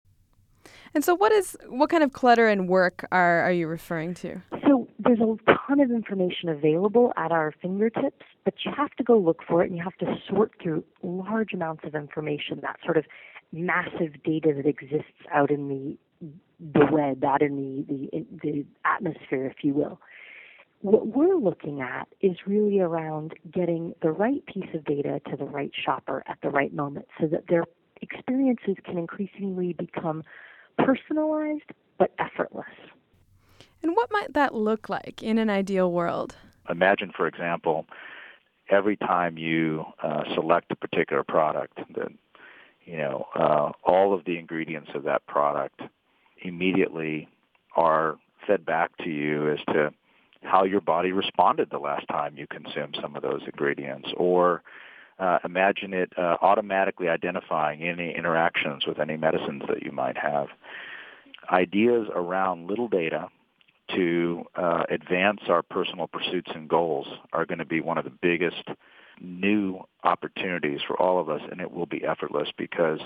And 0.93 1.03
so, 1.03 1.13
what 1.13 1.31
is 1.31 1.57
what 1.67 1.89
kind 1.89 2.03
of 2.03 2.13
clutter 2.13 2.47
and 2.47 2.69
work 2.69 3.05
are 3.11 3.41
are 3.41 3.51
you 3.51 3.67
referring 3.67 4.13
to? 4.15 4.41
So 4.65 4.87
there's 5.03 5.19
a 5.19 5.35
ton 5.67 5.79
of 5.79 5.91
information 5.91 6.49
available 6.49 7.13
at 7.17 7.31
our 7.31 7.53
fingertips, 7.61 8.25
but 8.45 8.53
you 8.65 8.71
have 8.75 8.91
to 8.91 9.03
go 9.03 9.17
look 9.17 9.41
for 9.47 9.63
it, 9.63 9.69
and 9.69 9.77
you 9.77 9.83
have 9.83 9.97
to 9.97 10.15
sort 10.29 10.51
through 10.61 10.83
large 11.01 11.53
amounts 11.53 11.83
of 11.85 11.95
information. 11.95 12.59
That 12.61 12.77
sort 12.83 12.97
of 12.97 13.05
massive 13.51 14.21
data 14.23 14.53
that 14.55 14.65
exists 14.65 15.13
out 15.33 15.51
in 15.51 15.69
the 15.69 15.97
the 16.59 16.85
web, 16.91 17.23
out 17.23 17.41
in 17.41 17.55
the 17.87 18.09
the, 18.11 18.25
the 18.41 18.65
atmosphere, 18.85 19.45
if 19.45 19.63
you 19.63 19.73
will. 19.73 19.99
What 20.81 21.07
we're 21.07 21.37
looking 21.37 21.81
at 21.81 22.07
is 22.21 22.35
really 22.45 22.79
around 22.79 23.33
getting 23.51 23.93
the 24.01 24.11
right 24.11 24.45
piece 24.45 24.69
of 24.73 24.83
data 24.83 25.21
to 25.29 25.37
the 25.37 25.45
right 25.45 25.71
shopper 25.73 26.23
at 26.27 26.37
the 26.41 26.49
right 26.49 26.73
moment, 26.73 27.07
so 27.19 27.27
that 27.27 27.45
their 27.47 27.63
experiences 28.01 28.75
can 28.85 28.97
increasingly 28.97 29.73
become 29.73 30.23
personalized 30.77 31.71
but 31.97 32.11
effortless. 32.19 32.65
And 33.83 33.95
what 33.95 34.09
might 34.11 34.33
that 34.33 34.55
look 34.55 34.89
like 34.89 35.21
in 35.21 35.37
an 35.37 35.49
ideal 35.49 35.91
world? 35.91 36.35
Imagine, 36.69 37.11
for 37.15 37.27
example, 37.27 37.85
every 38.69 38.95
time 38.95 39.37
you 39.37 39.83
uh, 40.01 40.23
select 40.33 40.71
a 40.71 40.75
particular 40.75 41.23
product, 41.23 41.77
that 41.95 42.11
you 42.85 42.97
know 42.97 43.27
uh, 43.35 43.71
all 43.83 44.13
of 44.13 44.23
the 44.25 44.39
ingredients 44.39 44.91
of 44.95 45.03
that 45.03 45.25
product 45.27 45.81
immediately 46.41 47.27
are 47.75 48.17
fed 48.47 48.65
back 48.65 48.95
to 48.97 49.09
you 49.09 49.51
as 49.51 49.59
to 49.67 49.93
how 50.43 50.63
your 50.63 50.81
body 50.81 51.11
responded 51.11 51.69
the 51.69 51.77
last 51.77 52.07
time 52.07 52.37
you 52.37 52.47
consumed 52.47 52.97
some 53.01 53.15
of 53.15 53.21
those 53.21 53.41
ingredients, 53.45 54.09
or 54.15 54.63
uh, 55.19 55.39
imagine 55.43 55.93
it 55.93 56.11
uh, 56.17 56.37
automatically 56.41 57.09
identifying 57.09 57.81
any 57.83 58.15
interactions 58.15 58.85
with 58.87 58.99
any 58.99 59.17
medicines 59.17 59.63
that 59.67 59.83
you 59.83 59.91
might 59.91 60.17
have. 60.17 60.47
Ideas 61.51 62.07
around 62.15 62.67
little 62.67 62.87
data 62.87 63.29
to 63.95 64.43
uh, 64.55 64.83
advance 64.89 65.41
our 65.47 65.61
personal 65.61 66.07
pursuits 66.07 66.51
and 66.55 66.69
goals 66.69 67.07
are 67.33 67.45
going 67.45 67.59
to 67.59 67.65
be 67.65 67.81
one 67.81 67.97
of 67.97 68.05
the 68.05 68.13
biggest 68.21 68.63
new 69.21 69.79
opportunities 70.03 70.79
for 70.87 70.99
all 70.99 71.19
of 71.19 71.29
us, 71.29 71.41
and 71.51 71.61
it 71.61 71.71
will 71.71 71.85
be 71.85 72.03
effortless 72.03 72.49
because 72.57 72.99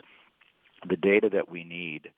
the 0.88 0.96
data 0.96 1.29
that 1.31 1.50
we 1.50 1.63
need 1.63 2.12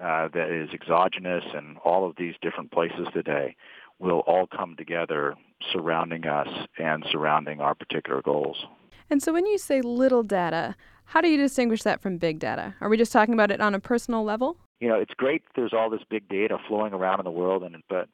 uh, 0.00 0.28
that 0.28 0.50
is 0.50 0.68
exogenous 0.72 1.44
and 1.54 1.78
all 1.78 2.08
of 2.08 2.16
these 2.16 2.34
different 2.42 2.70
places 2.70 3.06
today 3.12 3.56
will 3.98 4.20
all 4.20 4.46
come 4.46 4.76
together 4.76 5.34
surrounding 5.72 6.26
us 6.26 6.48
and 6.78 7.04
surrounding 7.10 7.60
our 7.60 7.74
particular 7.74 8.20
goals. 8.20 8.66
And 9.08 9.22
so 9.22 9.32
when 9.32 9.46
you 9.46 9.56
say 9.56 9.80
little 9.80 10.22
data, 10.22 10.76
how 11.04 11.20
do 11.20 11.28
you 11.28 11.38
distinguish 11.38 11.82
that 11.84 12.02
from 12.02 12.18
big 12.18 12.38
data? 12.38 12.74
Are 12.80 12.88
we 12.88 12.96
just 12.96 13.12
talking 13.12 13.32
about 13.32 13.50
it 13.50 13.60
on 13.60 13.74
a 13.74 13.80
personal 13.80 14.24
level? 14.24 14.58
You 14.80 14.88
know, 14.88 14.96
it's 14.96 15.14
great 15.14 15.42
there's 15.54 15.72
all 15.72 15.90
this 15.90 16.02
big 16.08 16.28
data 16.28 16.58
flowing 16.68 16.92
around 16.92 17.20
in 17.20 17.24
the 17.24 17.30
world 17.30 17.62
and 17.62 17.82
but 17.88 18.08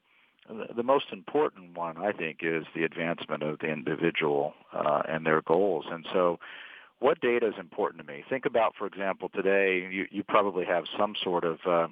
the 0.48 0.82
most 0.82 1.06
important 1.12 1.76
one, 1.76 1.96
I 1.98 2.12
think, 2.12 2.38
is 2.42 2.64
the 2.74 2.84
advancement 2.84 3.42
of 3.42 3.58
the 3.60 3.68
individual 3.68 4.54
uh, 4.72 5.02
and 5.08 5.24
their 5.24 5.40
goals. 5.42 5.84
And 5.90 6.04
so, 6.12 6.38
what 6.98 7.20
data 7.20 7.48
is 7.48 7.54
important 7.58 8.00
to 8.06 8.12
me? 8.12 8.24
Think 8.28 8.46
about, 8.46 8.74
for 8.76 8.86
example, 8.86 9.28
today 9.28 9.88
you, 9.90 10.06
you 10.10 10.22
probably 10.22 10.64
have 10.64 10.84
some 10.96 11.14
sort 11.22 11.44
of 11.44 11.58
uh, 11.66 11.88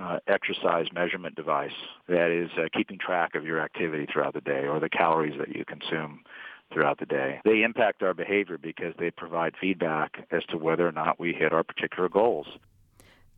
uh, 0.00 0.18
exercise 0.26 0.86
measurement 0.92 1.36
device 1.36 1.72
that 2.08 2.30
is 2.30 2.50
uh, 2.58 2.68
keeping 2.74 2.98
track 2.98 3.34
of 3.34 3.44
your 3.44 3.60
activity 3.60 4.06
throughout 4.10 4.34
the 4.34 4.40
day 4.40 4.66
or 4.66 4.80
the 4.80 4.88
calories 4.88 5.38
that 5.38 5.54
you 5.54 5.64
consume 5.64 6.20
throughout 6.72 6.98
the 6.98 7.06
day. 7.06 7.40
They 7.44 7.62
impact 7.62 8.02
our 8.02 8.14
behavior 8.14 8.58
because 8.58 8.94
they 8.98 9.10
provide 9.10 9.54
feedback 9.60 10.26
as 10.30 10.42
to 10.46 10.56
whether 10.56 10.88
or 10.88 10.92
not 10.92 11.20
we 11.20 11.32
hit 11.32 11.52
our 11.52 11.62
particular 11.62 12.08
goals. 12.08 12.46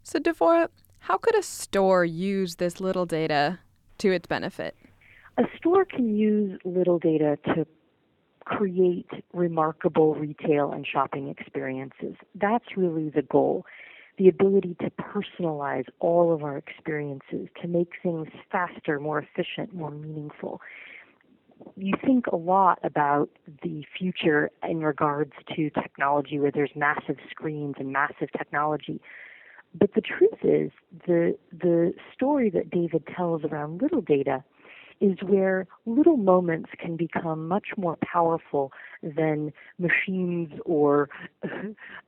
So, 0.08 0.20
Devora, 0.20 0.68
how 1.00 1.18
could 1.18 1.34
a 1.34 1.42
store 1.42 2.04
use 2.04 2.54
this 2.54 2.78
little 2.80 3.06
data 3.06 3.58
to 3.98 4.12
its 4.12 4.28
benefit? 4.28 4.76
A 5.36 5.42
store 5.56 5.84
can 5.84 6.16
use 6.16 6.60
little 6.64 7.00
data 7.00 7.36
to 7.46 7.66
create 8.44 9.08
remarkable 9.32 10.14
retail 10.14 10.70
and 10.70 10.86
shopping 10.86 11.26
experiences. 11.26 12.14
That's 12.36 12.76
really 12.76 13.08
the 13.08 13.22
goal. 13.22 13.66
the 14.18 14.28
ability 14.28 14.76
to 14.80 14.90
personalize 14.90 15.84
all 15.98 16.32
of 16.32 16.42
our 16.42 16.56
experiences, 16.56 17.48
to 17.60 17.68
make 17.68 17.90
things 18.02 18.28
faster, 18.50 18.98
more 18.98 19.18
efficient, 19.18 19.74
more 19.74 19.90
meaningful. 19.90 20.60
You 21.76 21.94
think 22.04 22.26
a 22.26 22.36
lot 22.36 22.78
about 22.82 23.28
the 23.62 23.84
future 23.98 24.50
in 24.66 24.80
regards 24.80 25.32
to 25.54 25.70
technology 25.70 26.38
where 26.38 26.50
there's 26.50 26.70
massive 26.74 27.16
screens 27.30 27.74
and 27.78 27.92
massive 27.92 28.28
technology. 28.36 29.00
But 29.78 29.94
the 29.94 30.00
truth 30.00 30.38
is, 30.42 30.70
the 31.06 31.36
the 31.52 31.92
story 32.14 32.50
that 32.50 32.70
David 32.70 33.04
tells 33.16 33.44
around 33.44 33.82
little 33.82 34.00
data 34.00 34.44
is 35.00 35.18
where 35.22 35.66
little 35.84 36.16
moments 36.16 36.70
can 36.78 36.96
become 36.96 37.48
much 37.48 37.68
more 37.76 37.96
powerful 38.02 38.72
than 39.02 39.52
machines 39.78 40.50
or 40.64 41.08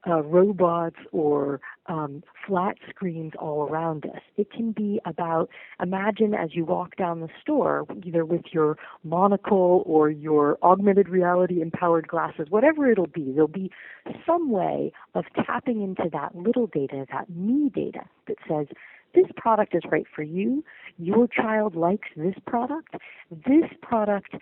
uh, 0.08 0.22
robots 0.22 0.96
or 1.12 1.60
um, 1.86 2.22
flat 2.46 2.76
screens 2.88 3.32
all 3.38 3.68
around 3.68 4.04
us. 4.06 4.20
It 4.36 4.50
can 4.50 4.72
be 4.72 5.00
about 5.04 5.48
imagine 5.80 6.34
as 6.34 6.54
you 6.54 6.64
walk 6.64 6.96
down 6.96 7.20
the 7.20 7.28
store, 7.40 7.86
either 8.04 8.24
with 8.24 8.42
your 8.52 8.76
monocle 9.04 9.82
or 9.86 10.10
your 10.10 10.58
augmented 10.62 11.08
reality 11.08 11.60
empowered 11.60 12.08
glasses, 12.08 12.46
whatever 12.50 12.90
it'll 12.90 13.06
be, 13.06 13.32
there'll 13.32 13.48
be 13.48 13.70
some 14.26 14.50
way 14.50 14.92
of 15.14 15.24
tapping 15.46 15.82
into 15.82 16.08
that 16.12 16.34
little 16.34 16.66
data, 16.66 17.06
that 17.12 17.28
me 17.30 17.70
data 17.74 18.04
that 18.26 18.36
says, 18.48 18.66
this 19.14 19.26
product 19.36 19.74
is 19.74 19.82
right 19.90 20.06
for 20.14 20.22
you. 20.22 20.64
Your 20.98 21.26
child 21.28 21.74
likes 21.76 22.08
this 22.16 22.34
product. 22.46 22.94
This 23.30 23.64
product 23.82 24.34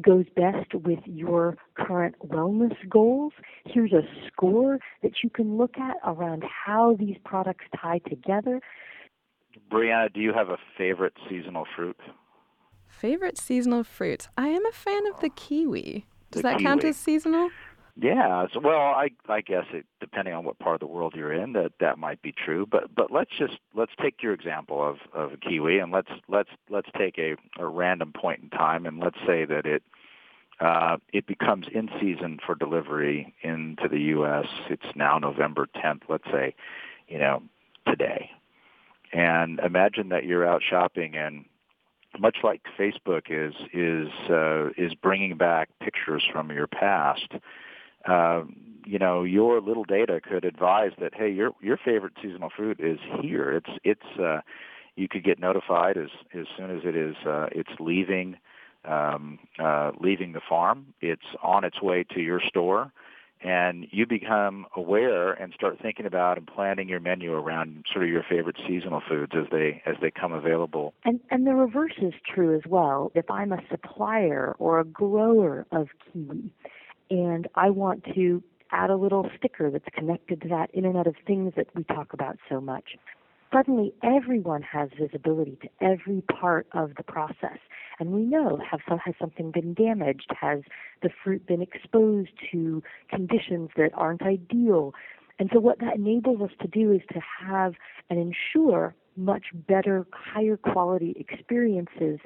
goes 0.00 0.26
best 0.36 0.74
with 0.74 1.00
your 1.06 1.56
current 1.74 2.14
wellness 2.26 2.74
goals. 2.88 3.32
Here's 3.64 3.92
a 3.92 4.02
score 4.26 4.78
that 5.02 5.12
you 5.22 5.30
can 5.30 5.56
look 5.56 5.76
at 5.78 5.96
around 6.04 6.44
how 6.44 6.96
these 6.98 7.16
products 7.24 7.64
tie 7.80 8.00
together. 8.08 8.60
Breanna, 9.72 10.12
do 10.12 10.20
you 10.20 10.32
have 10.32 10.50
a 10.50 10.58
favorite 10.76 11.14
seasonal 11.28 11.64
fruit? 11.74 11.96
Favorite 12.86 13.38
seasonal 13.38 13.84
fruit? 13.84 14.28
I 14.36 14.48
am 14.48 14.64
a 14.66 14.72
fan 14.72 15.06
of 15.06 15.20
the 15.20 15.30
kiwi. 15.30 16.06
Does 16.30 16.42
The 16.42 16.48
that 16.48 16.60
count 16.60 16.84
as 16.84 16.96
seasonal? 16.96 17.50
Yeah, 18.00 18.46
so, 18.54 18.60
well, 18.60 18.78
I 18.78 19.10
I 19.28 19.40
guess 19.40 19.64
it 19.72 19.84
depending 19.98 20.32
on 20.32 20.44
what 20.44 20.60
part 20.60 20.74
of 20.74 20.80
the 20.80 20.86
world 20.86 21.14
you're 21.16 21.32
in, 21.32 21.52
that 21.54 21.72
that 21.80 21.98
might 21.98 22.22
be 22.22 22.32
true. 22.32 22.64
But 22.64 22.94
but 22.94 23.10
let's 23.10 23.32
just 23.36 23.58
let's 23.74 23.90
take 24.00 24.22
your 24.22 24.32
example 24.32 24.80
of 24.86 24.98
of 25.12 25.32
a 25.32 25.36
kiwi, 25.36 25.80
and 25.80 25.90
let's 25.90 26.10
let's 26.28 26.50
let's 26.70 26.88
take 26.96 27.18
a, 27.18 27.34
a 27.58 27.66
random 27.66 28.12
point 28.12 28.40
in 28.40 28.50
time, 28.50 28.86
and 28.86 29.00
let's 29.00 29.18
say 29.26 29.44
that 29.46 29.66
it 29.66 29.82
uh, 30.60 30.98
it 31.12 31.26
becomes 31.26 31.66
in 31.72 31.90
season 32.00 32.38
for 32.46 32.54
delivery 32.54 33.34
into 33.42 33.88
the 33.88 34.00
U.S. 34.00 34.46
It's 34.70 34.94
now 34.94 35.18
November 35.18 35.66
10th, 35.74 36.02
let's 36.08 36.26
say, 36.30 36.54
you 37.08 37.18
know, 37.18 37.42
today. 37.86 38.30
And 39.12 39.58
imagine 39.60 40.10
that 40.10 40.24
you're 40.24 40.46
out 40.46 40.62
shopping 40.68 41.16
and 41.16 41.44
much 42.18 42.38
like 42.42 42.62
Facebook 42.78 43.22
is 43.28 43.54
is 43.72 44.08
uh, 44.30 44.70
is 44.76 44.94
bringing 44.94 45.36
back 45.36 45.68
pictures 45.80 46.24
from 46.32 46.50
your 46.50 46.66
past, 46.66 47.34
uh, 48.08 48.42
you 48.86 48.98
know 48.98 49.22
your 49.22 49.60
little 49.60 49.84
data 49.84 50.20
could 50.20 50.44
advise 50.44 50.92
that 51.00 51.14
hey 51.14 51.30
your 51.30 51.52
your 51.60 51.76
favorite 51.76 52.14
seasonal 52.22 52.50
fruit 52.54 52.80
is 52.80 52.98
here. 53.20 53.52
It's 53.52 53.78
it's 53.84 54.18
uh, 54.20 54.40
you 54.96 55.08
could 55.08 55.24
get 55.24 55.38
notified 55.38 55.96
as 55.96 56.08
as 56.34 56.46
soon 56.56 56.70
as 56.70 56.82
it 56.84 56.96
is 56.96 57.16
uh, 57.26 57.46
it's 57.52 57.70
leaving 57.78 58.36
um, 58.84 59.38
uh, 59.58 59.92
leaving 60.00 60.32
the 60.32 60.40
farm. 60.48 60.94
It's 61.00 61.22
on 61.42 61.64
its 61.64 61.82
way 61.82 62.04
to 62.14 62.20
your 62.20 62.40
store. 62.40 62.92
And 63.40 63.86
you 63.92 64.04
become 64.04 64.66
aware 64.74 65.32
and 65.32 65.52
start 65.54 65.78
thinking 65.80 66.06
about 66.06 66.38
and 66.38 66.46
planning 66.46 66.88
your 66.88 66.98
menu 66.98 67.34
around 67.34 67.84
sort 67.92 68.04
of 68.04 68.10
your 68.10 68.24
favorite 68.28 68.56
seasonal 68.66 69.00
foods 69.08 69.30
as 69.36 69.46
they 69.52 69.80
as 69.86 69.94
they 70.00 70.10
come 70.10 70.32
available. 70.32 70.92
And 71.04 71.20
and 71.30 71.46
the 71.46 71.54
reverse 71.54 71.94
is 72.02 72.14
true 72.34 72.56
as 72.56 72.62
well. 72.66 73.12
If 73.14 73.30
I'm 73.30 73.52
a 73.52 73.62
supplier 73.70 74.56
or 74.58 74.80
a 74.80 74.84
grower 74.84 75.66
of 75.70 75.86
kiwi 76.12 76.50
and 77.10 77.48
I 77.54 77.70
want 77.70 78.04
to 78.14 78.42
add 78.70 78.90
a 78.90 78.96
little 78.96 79.28
sticker 79.36 79.70
that's 79.70 79.84
connected 79.94 80.42
to 80.42 80.48
that 80.48 80.70
Internet 80.74 81.06
of 81.06 81.14
Things 81.26 81.54
that 81.56 81.68
we 81.74 81.84
talk 81.84 82.12
about 82.12 82.36
so 82.48 82.60
much, 82.60 82.96
suddenly 83.52 83.94
everyone 84.02 84.62
has 84.62 84.90
visibility 85.00 85.58
to 85.62 85.68
every 85.80 86.22
part 86.22 86.66
of 86.72 86.92
the 86.96 87.02
process. 87.02 87.58
And 87.98 88.12
we 88.12 88.22
know 88.22 88.60
have 88.70 88.80
some, 88.88 88.98
has 88.98 89.14
something 89.18 89.50
been 89.50 89.74
damaged? 89.74 90.30
Has 90.38 90.60
the 91.02 91.10
fruit 91.24 91.46
been 91.46 91.62
exposed 91.62 92.30
to 92.52 92.82
conditions 93.08 93.70
that 93.76 93.90
aren't 93.94 94.22
ideal? 94.22 94.94
And 95.38 95.50
so 95.52 95.60
what 95.60 95.78
that 95.80 95.96
enables 95.96 96.42
us 96.42 96.50
to 96.60 96.68
do 96.68 96.92
is 96.92 97.00
to 97.12 97.20
have 97.40 97.74
and 98.10 98.18
ensure 98.18 98.94
much 99.16 99.46
better, 99.66 100.06
higher 100.12 100.56
quality 100.56 101.14
experiences 101.18 102.20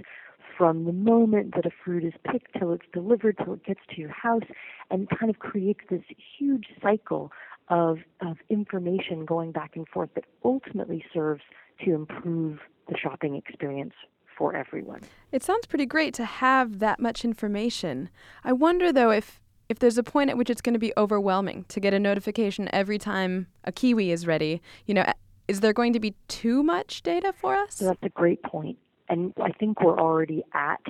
from 0.62 0.84
the 0.84 0.92
moment 0.92 1.52
that 1.56 1.66
a 1.66 1.72
fruit 1.84 2.04
is 2.04 2.12
picked 2.30 2.56
till 2.56 2.72
it's 2.72 2.84
delivered 2.92 3.36
till 3.42 3.54
it 3.54 3.64
gets 3.64 3.80
to 3.90 4.00
your 4.00 4.12
house 4.12 4.44
and 4.92 5.08
kind 5.10 5.28
of 5.28 5.40
creates 5.40 5.80
this 5.90 6.02
huge 6.38 6.66
cycle 6.80 7.32
of, 7.66 7.98
of 8.20 8.36
information 8.48 9.24
going 9.24 9.50
back 9.50 9.72
and 9.74 9.88
forth 9.88 10.08
that 10.14 10.22
ultimately 10.44 11.04
serves 11.12 11.42
to 11.84 11.92
improve 11.92 12.60
the 12.88 12.96
shopping 12.96 13.34
experience 13.34 13.94
for 14.38 14.54
everyone. 14.54 15.00
It 15.32 15.42
sounds 15.42 15.66
pretty 15.66 15.84
great 15.84 16.14
to 16.14 16.24
have 16.24 16.78
that 16.78 17.00
much 17.00 17.24
information. 17.24 18.08
I 18.44 18.52
wonder 18.52 18.92
though 18.92 19.10
if 19.10 19.40
if 19.68 19.80
there's 19.80 19.98
a 19.98 20.04
point 20.04 20.30
at 20.30 20.36
which 20.36 20.48
it's 20.48 20.60
going 20.60 20.74
to 20.74 20.78
be 20.78 20.92
overwhelming 20.96 21.64
to 21.70 21.80
get 21.80 21.92
a 21.92 21.98
notification 21.98 22.68
every 22.72 22.98
time 22.98 23.48
a 23.64 23.72
kiwi 23.72 24.12
is 24.12 24.28
ready. 24.28 24.62
You 24.86 24.94
know, 24.94 25.12
is 25.48 25.58
there 25.58 25.72
going 25.72 25.92
to 25.94 26.00
be 26.00 26.14
too 26.28 26.62
much 26.62 27.02
data 27.02 27.32
for 27.32 27.56
us? 27.56 27.74
So 27.74 27.86
that's 27.86 28.02
a 28.04 28.10
great 28.10 28.40
point. 28.44 28.78
And 29.12 29.34
I 29.42 29.52
think 29.52 29.82
we're 29.82 30.00
already 30.00 30.42
at 30.54 30.80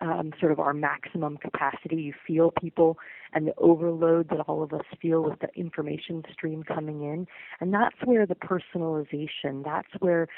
um, 0.00 0.32
sort 0.38 0.52
of 0.52 0.60
our 0.60 0.72
maximum 0.72 1.36
capacity. 1.36 1.96
You 1.96 2.14
feel 2.24 2.52
people 2.52 2.96
and 3.32 3.48
the 3.48 3.54
overload 3.58 4.28
that 4.28 4.38
all 4.46 4.62
of 4.62 4.72
us 4.72 4.84
feel 5.00 5.24
with 5.24 5.40
the 5.40 5.48
information 5.56 6.22
stream 6.32 6.62
coming 6.62 7.02
in. 7.02 7.26
And 7.60 7.74
that's 7.74 7.96
where 8.04 8.24
the 8.24 8.36
personalization, 8.36 9.64
that's 9.64 9.88
where 9.98 10.28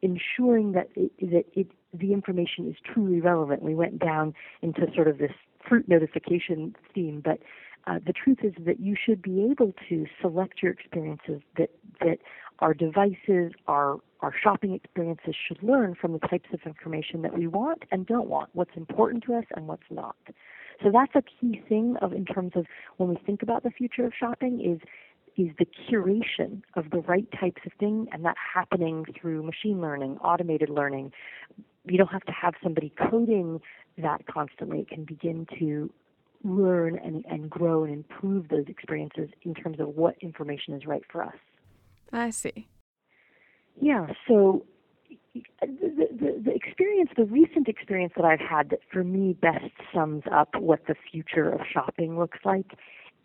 ensuring 0.00 0.72
that 0.72 0.88
it, 0.94 1.10
that 1.20 1.44
it, 1.54 1.66
the 1.92 2.12
information 2.12 2.68
is 2.68 2.76
truly 2.84 3.20
relevant. 3.20 3.62
We 3.62 3.74
went 3.74 3.98
down 3.98 4.32
into 4.62 4.86
sort 4.94 5.08
of 5.08 5.18
this 5.18 5.32
fruit 5.68 5.88
notification 5.88 6.76
theme, 6.94 7.20
but 7.24 7.40
uh, 7.88 7.98
the 8.06 8.12
truth 8.12 8.38
is 8.44 8.52
that 8.64 8.78
you 8.78 8.94
should 8.94 9.22
be 9.22 9.48
able 9.50 9.72
to 9.88 10.06
select 10.20 10.62
your 10.62 10.70
experiences 10.70 11.40
that 11.56 11.70
that 12.00 12.18
our 12.60 12.74
devices, 12.74 13.52
our 13.66 13.98
our 14.20 14.32
shopping 14.42 14.72
experiences 14.72 15.34
should 15.46 15.62
learn 15.62 15.94
from 15.94 16.14
the 16.14 16.18
types 16.20 16.48
of 16.52 16.60
information 16.64 17.20
that 17.22 17.36
we 17.36 17.46
want 17.46 17.82
and 17.90 18.06
don't 18.06 18.28
want, 18.28 18.48
what's 18.54 18.74
important 18.74 19.22
to 19.24 19.34
us 19.34 19.44
and 19.54 19.68
what's 19.68 19.82
not. 19.90 20.16
So 20.82 20.90
that's 20.90 21.12
a 21.14 21.22
key 21.22 21.60
thing 21.68 21.96
of 22.00 22.12
in 22.12 22.24
terms 22.24 22.52
of 22.54 22.66
when 22.96 23.10
we 23.10 23.16
think 23.26 23.42
about 23.42 23.62
the 23.62 23.70
future 23.70 24.06
of 24.06 24.12
shopping 24.18 24.60
is 24.60 24.80
is 25.36 25.54
the 25.58 25.66
curation 25.66 26.62
of 26.76 26.90
the 26.90 27.00
right 27.00 27.28
types 27.38 27.60
of 27.66 27.72
thing 27.78 28.06
and 28.10 28.24
that 28.24 28.36
happening 28.54 29.04
through 29.20 29.42
machine 29.42 29.82
learning, 29.82 30.16
automated 30.22 30.70
learning. 30.70 31.12
You 31.84 31.98
don't 31.98 32.08
have 32.08 32.24
to 32.24 32.32
have 32.32 32.54
somebody 32.62 32.90
coding 33.10 33.60
that 33.98 34.26
constantly. 34.26 34.80
It 34.80 34.88
can 34.88 35.04
begin 35.04 35.46
to 35.58 35.90
learn 36.42 36.98
and, 36.98 37.24
and 37.28 37.50
grow 37.50 37.84
and 37.84 37.92
improve 37.92 38.48
those 38.48 38.64
experiences 38.66 39.28
in 39.42 39.54
terms 39.54 39.78
of 39.78 39.88
what 39.88 40.16
information 40.20 40.72
is 40.72 40.86
right 40.86 41.02
for 41.12 41.22
us. 41.22 41.34
I 42.12 42.30
see. 42.30 42.68
Yeah, 43.80 44.06
so 44.26 44.64
the, 45.34 46.08
the, 46.10 46.42
the 46.44 46.54
experience, 46.54 47.10
the 47.16 47.24
recent 47.24 47.68
experience 47.68 48.12
that 48.16 48.24
I've 48.24 48.40
had 48.40 48.70
that 48.70 48.80
for 48.92 49.04
me 49.04 49.34
best 49.34 49.72
sums 49.92 50.22
up 50.32 50.54
what 50.58 50.86
the 50.86 50.94
future 51.10 51.50
of 51.50 51.60
shopping 51.70 52.18
looks 52.18 52.38
like 52.44 52.72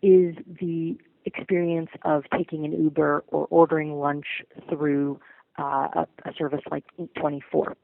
is 0.02 0.34
the 0.60 0.96
experience 1.24 1.90
of 2.04 2.24
taking 2.36 2.64
an 2.64 2.72
Uber 2.72 3.24
or 3.28 3.46
ordering 3.50 3.98
lunch 3.98 4.26
through 4.68 5.20
uh, 5.58 5.88
a, 5.94 6.06
a 6.24 6.34
service 6.36 6.62
like 6.70 6.84
Eat24. 6.98 7.74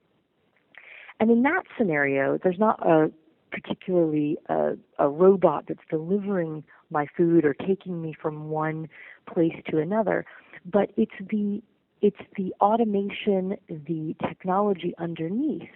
And 1.21 1.31
in 1.31 1.43
that 1.43 1.63
scenario, 1.77 2.39
there's 2.43 2.59
not 2.59 2.85
a 2.87 3.11
particularly 3.51 4.37
a, 4.49 4.73
a 4.99 5.09
robot 5.09 5.65
that's 5.69 5.81
delivering 5.91 6.65
my 6.91 7.07
food 7.17 7.45
or 7.45 7.55
taking 7.55 8.01
me 8.03 8.15
from 8.21 8.49
one 8.49 8.89
place 9.33 9.55
to 9.71 9.79
another, 9.79 10.25
but 10.65 10.91
it's 10.97 11.13
the 11.31 11.63
it's 12.01 12.21
the 12.37 12.55
automation, 12.61 13.57
the 13.69 14.15
technology 14.27 14.95
underneath 14.99 15.69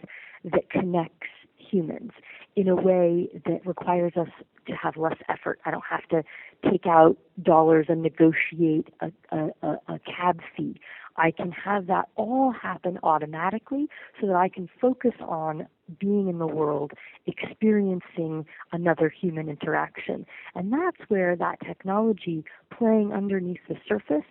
that 0.44 0.70
connects 0.70 1.26
humans 1.56 2.12
in 2.54 2.68
a 2.68 2.76
way 2.76 3.28
that 3.46 3.64
requires 3.66 4.12
us 4.16 4.28
to 4.66 4.72
have 4.74 4.96
less 4.96 5.16
effort. 5.28 5.58
I 5.64 5.70
don't 5.70 5.84
have 5.88 6.06
to 6.10 6.22
take 6.70 6.86
out 6.86 7.16
dollars 7.42 7.86
and 7.88 8.02
negotiate 8.02 8.88
a, 9.00 9.10
a, 9.30 9.68
a, 9.88 9.98
cab 10.00 10.40
fee. 10.56 10.80
I 11.16 11.30
can 11.30 11.52
have 11.52 11.86
that 11.86 12.08
all 12.16 12.52
happen 12.52 12.98
automatically 13.02 13.88
so 14.20 14.26
that 14.26 14.36
I 14.36 14.48
can 14.48 14.68
focus 14.80 15.14
on 15.20 15.66
being 15.98 16.28
in 16.28 16.38
the 16.38 16.46
world, 16.46 16.92
experiencing 17.26 18.46
another 18.72 19.08
human 19.08 19.48
interaction. 19.48 20.26
And 20.54 20.72
that's 20.72 21.08
where 21.08 21.36
that 21.36 21.60
technology 21.60 22.44
playing 22.76 23.12
underneath 23.12 23.60
the 23.68 23.76
surface 23.86 24.24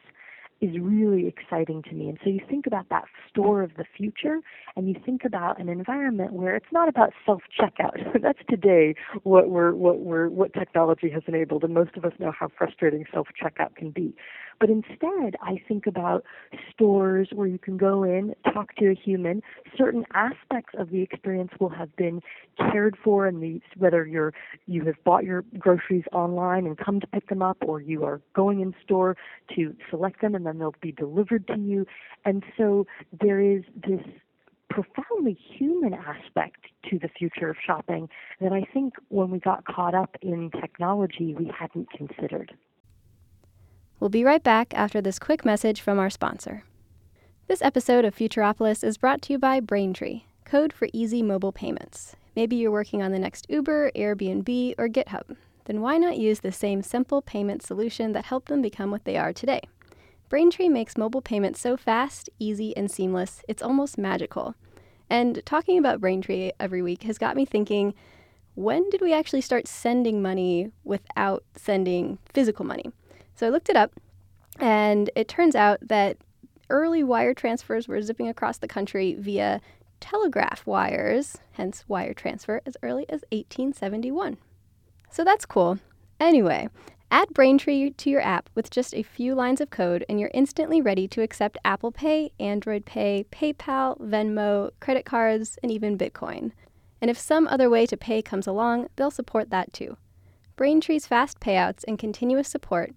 is 0.62 0.78
really 0.80 1.28
exciting 1.28 1.82
to 1.84 1.94
me. 1.94 2.08
And 2.08 2.20
so 2.24 2.30
you 2.30 2.40
think 2.48 2.68
about 2.68 2.90
that 2.90 3.06
store 3.30 3.64
of 3.64 3.72
the 3.78 3.86
future 3.98 4.40
and 4.76 4.88
you 4.88 4.96
think 5.04 5.26
about 5.26 5.60
an 5.60 5.70
environment 5.70 6.34
where 6.34 6.56
it's 6.56 6.72
not 6.72 6.88
about 6.88 7.14
self 7.26 7.42
checkout. 7.60 7.98
That's 8.22 8.40
today 8.50 8.96
what 9.24 9.50
we're 9.50 9.74
what 9.74 10.00
we're 10.00 10.30
what 10.30 10.54
technology 10.54 11.10
has 11.10 11.24
enabled 11.28 11.64
and 11.64 11.74
most 11.74 11.98
of 11.98 12.06
us 12.06 12.14
know 12.20 12.32
how 12.32 12.50
frustrating 12.56 13.06
self 13.12 13.28
checkout 13.42 13.76
can 13.76 13.90
be. 13.90 14.16
But 14.62 14.70
instead, 14.70 15.36
I 15.42 15.60
think 15.68 15.88
about 15.88 16.24
stores 16.72 17.30
where 17.34 17.48
you 17.48 17.58
can 17.58 17.78
go 17.78 18.04
in, 18.04 18.36
talk 18.54 18.76
to 18.76 18.92
a 18.92 18.94
human. 18.94 19.42
Certain 19.76 20.06
aspects 20.14 20.76
of 20.78 20.92
the 20.92 21.02
experience 21.02 21.52
will 21.60 21.70
have 21.70 21.94
been 21.96 22.22
cared 22.72 22.96
for, 23.04 23.26
and 23.26 23.42
the, 23.42 23.60
whether 23.78 24.06
you're 24.06 24.34
you 24.68 24.86
have 24.86 25.04
bought 25.04 25.24
your 25.24 25.44
groceries 25.58 26.04
online 26.14 26.68
and 26.68 26.78
come 26.78 27.00
to 27.00 27.08
pick 27.08 27.28
them 27.28 27.42
up, 27.42 27.58
or 27.66 27.82
you 27.82 28.04
are 28.04 28.22
going 28.36 28.62
in 28.62 28.76
store 28.84 29.18
to 29.56 29.76
select 29.90 30.22
them 30.22 30.36
and 30.36 30.46
then 30.52 30.60
they'll 30.60 30.76
be 30.82 30.92
delivered 30.92 31.48
to 31.48 31.58
you. 31.58 31.86
And 32.26 32.44
so 32.58 32.86
there 33.22 33.40
is 33.40 33.64
this 33.88 34.02
profoundly 34.70 35.38
human 35.58 35.94
aspect 35.94 36.66
to 36.90 37.00
the 37.00 37.10
future 37.10 37.50
of 37.50 37.58
shopping 37.66 38.10
that 38.40 38.54
I 38.54 38.64
think 38.74 38.94
when 39.10 39.30
we 39.30 39.40
got 39.40 39.66
caught 39.66 39.94
up 39.94 40.16
in 40.22 40.50
technology 40.52 41.36
we 41.38 41.52
hadn't 41.58 41.90
considered. 41.92 42.54
We'll 44.00 44.10
be 44.10 44.24
right 44.24 44.42
back 44.42 44.74
after 44.74 45.02
this 45.02 45.20
quick 45.20 45.46
message 45.46 45.82
from 45.82 46.00
our 46.00 46.10
sponsor. 46.10 46.64
This 47.48 47.62
episode 47.62 48.06
of 48.06 48.16
Futuropolis 48.16 48.84
is 48.84 48.98
brought 48.98 49.22
to 49.24 49.34
you 49.34 49.40
by 49.40 49.60
Braintree, 49.60 50.24
code 50.46 50.74
for 50.74 50.88
easy 50.94 51.22
mobile 51.22 51.52
payments. 51.52 52.16
Maybe 52.36 52.56
you're 52.56 52.72
working 52.72 53.04
on 53.04 53.12
the 53.12 53.20
next 53.20 53.46
Uber, 53.50 53.92
Airbnb, 53.96 54.76
or 54.78 54.88
GitHub. 54.88 55.36
Then 55.66 55.82
why 55.82 55.98
not 55.98 56.18
use 56.18 56.40
the 56.40 56.52
same 56.52 56.82
simple 56.82 57.22
payment 57.22 57.62
solution 57.62 58.14
that 58.14 58.26
helped 58.26 58.48
them 58.48 58.62
become 58.62 58.90
what 58.90 59.04
they 59.04 59.18
are 59.18 59.34
today? 59.34 59.62
Braintree 60.32 60.70
makes 60.70 60.98
mobile 60.98 61.22
payments 61.22 61.60
so 61.60 61.76
fast, 61.76 62.30
easy, 62.40 62.74
and 62.78 62.90
seamless, 62.90 63.44
it's 63.50 63.62
almost 63.62 63.98
magical. 63.98 64.56
And 65.10 65.42
talking 65.46 65.78
about 65.78 66.00
Braintree 66.00 66.52
every 66.58 66.82
week 66.82 67.04
has 67.04 67.18
got 67.18 67.36
me 67.36 67.44
thinking 67.44 67.94
when 68.56 68.90
did 68.92 69.02
we 69.02 69.12
actually 69.12 69.42
start 69.42 69.68
sending 69.68 70.22
money 70.22 70.72
without 70.86 71.44
sending 71.58 72.18
physical 72.34 72.64
money? 72.64 72.86
So 73.36 73.46
I 73.46 73.50
looked 73.50 73.68
it 73.68 73.76
up, 73.76 73.92
and 74.58 75.10
it 75.18 75.28
turns 75.28 75.54
out 75.54 75.86
that 75.90 76.16
early 76.70 77.04
wire 77.04 77.34
transfers 77.34 77.90
were 77.90 78.02
zipping 78.02 78.30
across 78.30 78.58
the 78.58 78.70
country 78.70 79.16
via 79.16 79.60
telegraph 80.00 80.66
wires, 80.66 81.40
hence 81.52 81.84
wire 81.90 82.14
transfer, 82.14 82.62
as 82.66 82.78
early 82.82 83.04
as 83.10 83.26
1871. 83.34 84.38
So 85.10 85.26
that's 85.26 85.46
cool. 85.46 85.80
Anyway, 86.22 86.70
add 87.12 87.28
Braintree 87.34 87.92
to 87.92 88.10
your 88.10 88.22
app 88.22 88.50
with 88.56 88.72
just 88.72 88.96
a 88.96 89.04
few 89.04 89.36
lines 89.36 89.60
of 89.60 89.70
code, 89.70 90.06
and 90.08 90.20
you're 90.20 90.32
instantly 90.34 90.82
ready 90.82 91.08
to 91.10 91.22
accept 91.22 91.58
Apple 91.66 91.92
Pay, 91.92 92.32
Android 92.40 92.86
Pay, 92.86 93.26
PayPal, 93.32 94.00
Venmo, 94.00 94.72
credit 94.80 95.06
cards, 95.06 95.60
and 95.62 95.72
even 95.72 95.98
Bitcoin. 95.98 96.54
And 97.02 97.12
if 97.12 97.20
some 97.20 97.48
other 97.48 97.70
way 97.70 97.86
to 97.86 97.98
pay 97.98 98.22
comes 98.22 98.48
along, 98.48 98.88
they'll 98.96 99.12
support 99.12 99.50
that 99.50 99.74
too. 99.74 99.98
Braintree's 100.56 101.08
fast 101.08 101.40
payouts 101.40 101.84
and 101.88 102.00
continuous 102.00 102.48
support 102.48 102.94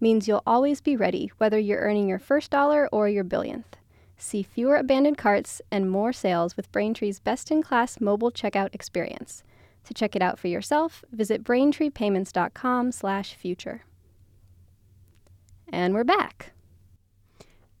means 0.00 0.28
you'll 0.28 0.42
always 0.46 0.80
be 0.80 0.96
ready, 0.96 1.30
whether 1.38 1.58
you're 1.58 1.80
earning 1.80 2.08
your 2.08 2.18
first 2.18 2.50
dollar 2.50 2.88
or 2.92 3.08
your 3.08 3.24
billionth. 3.24 3.76
See 4.18 4.42
fewer 4.42 4.76
abandoned 4.76 5.16
carts 5.16 5.62
and 5.70 5.90
more 5.90 6.12
sales 6.12 6.56
with 6.56 6.70
Braintree's 6.70 7.20
best 7.20 7.50
in 7.50 7.62
class 7.62 8.00
mobile 8.00 8.30
checkout 8.30 8.74
experience. 8.74 9.42
To 9.84 9.94
check 9.94 10.14
it 10.14 10.22
out 10.22 10.38
for 10.38 10.46
yourself, 10.48 11.04
visit 11.10 11.42
braintreepayments.com/future. 11.44 13.82
And 15.68 15.94
we're 15.94 16.04
back. 16.04 16.52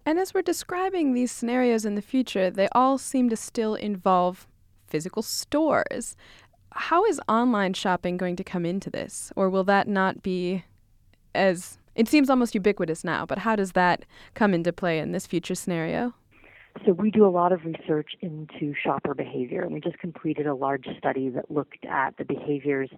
And 0.04 0.18
as 0.18 0.34
we're 0.34 0.42
describing 0.42 1.14
these 1.14 1.30
scenarios 1.30 1.84
in 1.84 1.94
the 1.94 2.02
future, 2.02 2.50
they 2.50 2.68
all 2.72 2.98
seem 2.98 3.30
to 3.30 3.36
still 3.36 3.76
involve 3.76 4.48
physical 4.86 5.22
stores. 5.22 6.16
How 6.72 7.04
is 7.04 7.20
online 7.28 7.74
shopping 7.74 8.16
going 8.16 8.34
to 8.36 8.44
come 8.44 8.66
into 8.66 8.90
this? 8.90 9.32
Or 9.36 9.48
will 9.48 9.62
that 9.64 9.86
not 9.86 10.22
be 10.22 10.64
as 11.34 11.78
it 11.94 12.08
seems 12.08 12.30
almost 12.30 12.54
ubiquitous 12.54 13.04
now, 13.04 13.26
but 13.26 13.38
how 13.38 13.54
does 13.54 13.72
that 13.72 14.06
come 14.34 14.54
into 14.54 14.72
play 14.72 14.98
in 14.98 15.12
this 15.12 15.26
future 15.26 15.54
scenario? 15.54 16.14
So 16.84 16.92
we 16.92 17.10
do 17.10 17.26
a 17.26 17.28
lot 17.28 17.52
of 17.52 17.64
research 17.64 18.12
into 18.20 18.74
shopper 18.74 19.14
behavior, 19.14 19.62
and 19.62 19.72
we 19.72 19.80
just 19.80 19.98
completed 19.98 20.46
a 20.46 20.54
large 20.54 20.86
study 20.98 21.28
that 21.30 21.50
looked 21.50 21.84
at 21.84 22.16
the 22.16 22.24
behaviors 22.24 22.90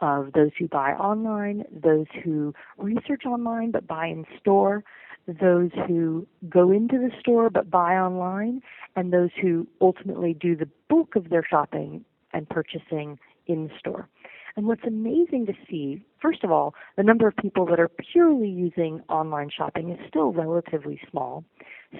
of 0.00 0.32
those 0.32 0.50
who 0.58 0.66
buy 0.68 0.92
online, 0.92 1.64
those 1.70 2.06
who 2.24 2.52
research 2.76 3.24
online 3.24 3.70
but 3.70 3.86
buy 3.86 4.06
in 4.06 4.24
store, 4.38 4.82
those 5.26 5.70
who 5.86 6.26
go 6.48 6.72
into 6.72 6.98
the 6.98 7.10
store 7.20 7.48
but 7.48 7.70
buy 7.70 7.96
online, 7.96 8.60
and 8.96 9.12
those 9.12 9.30
who 9.40 9.66
ultimately 9.80 10.34
do 10.34 10.56
the 10.56 10.68
bulk 10.88 11.14
of 11.14 11.30
their 11.30 11.44
shopping 11.48 12.04
and 12.32 12.48
purchasing 12.48 13.18
in 13.46 13.70
store. 13.78 14.08
And 14.56 14.66
what's 14.66 14.84
amazing 14.86 15.46
to 15.46 15.54
see, 15.68 16.04
first 16.20 16.44
of 16.44 16.50
all, 16.50 16.74
the 16.96 17.02
number 17.02 17.26
of 17.26 17.36
people 17.36 17.64
that 17.66 17.80
are 17.80 17.88
purely 17.88 18.48
using 18.48 19.00
online 19.08 19.50
shopping 19.50 19.90
is 19.90 19.98
still 20.08 20.32
relatively 20.32 21.00
small. 21.10 21.44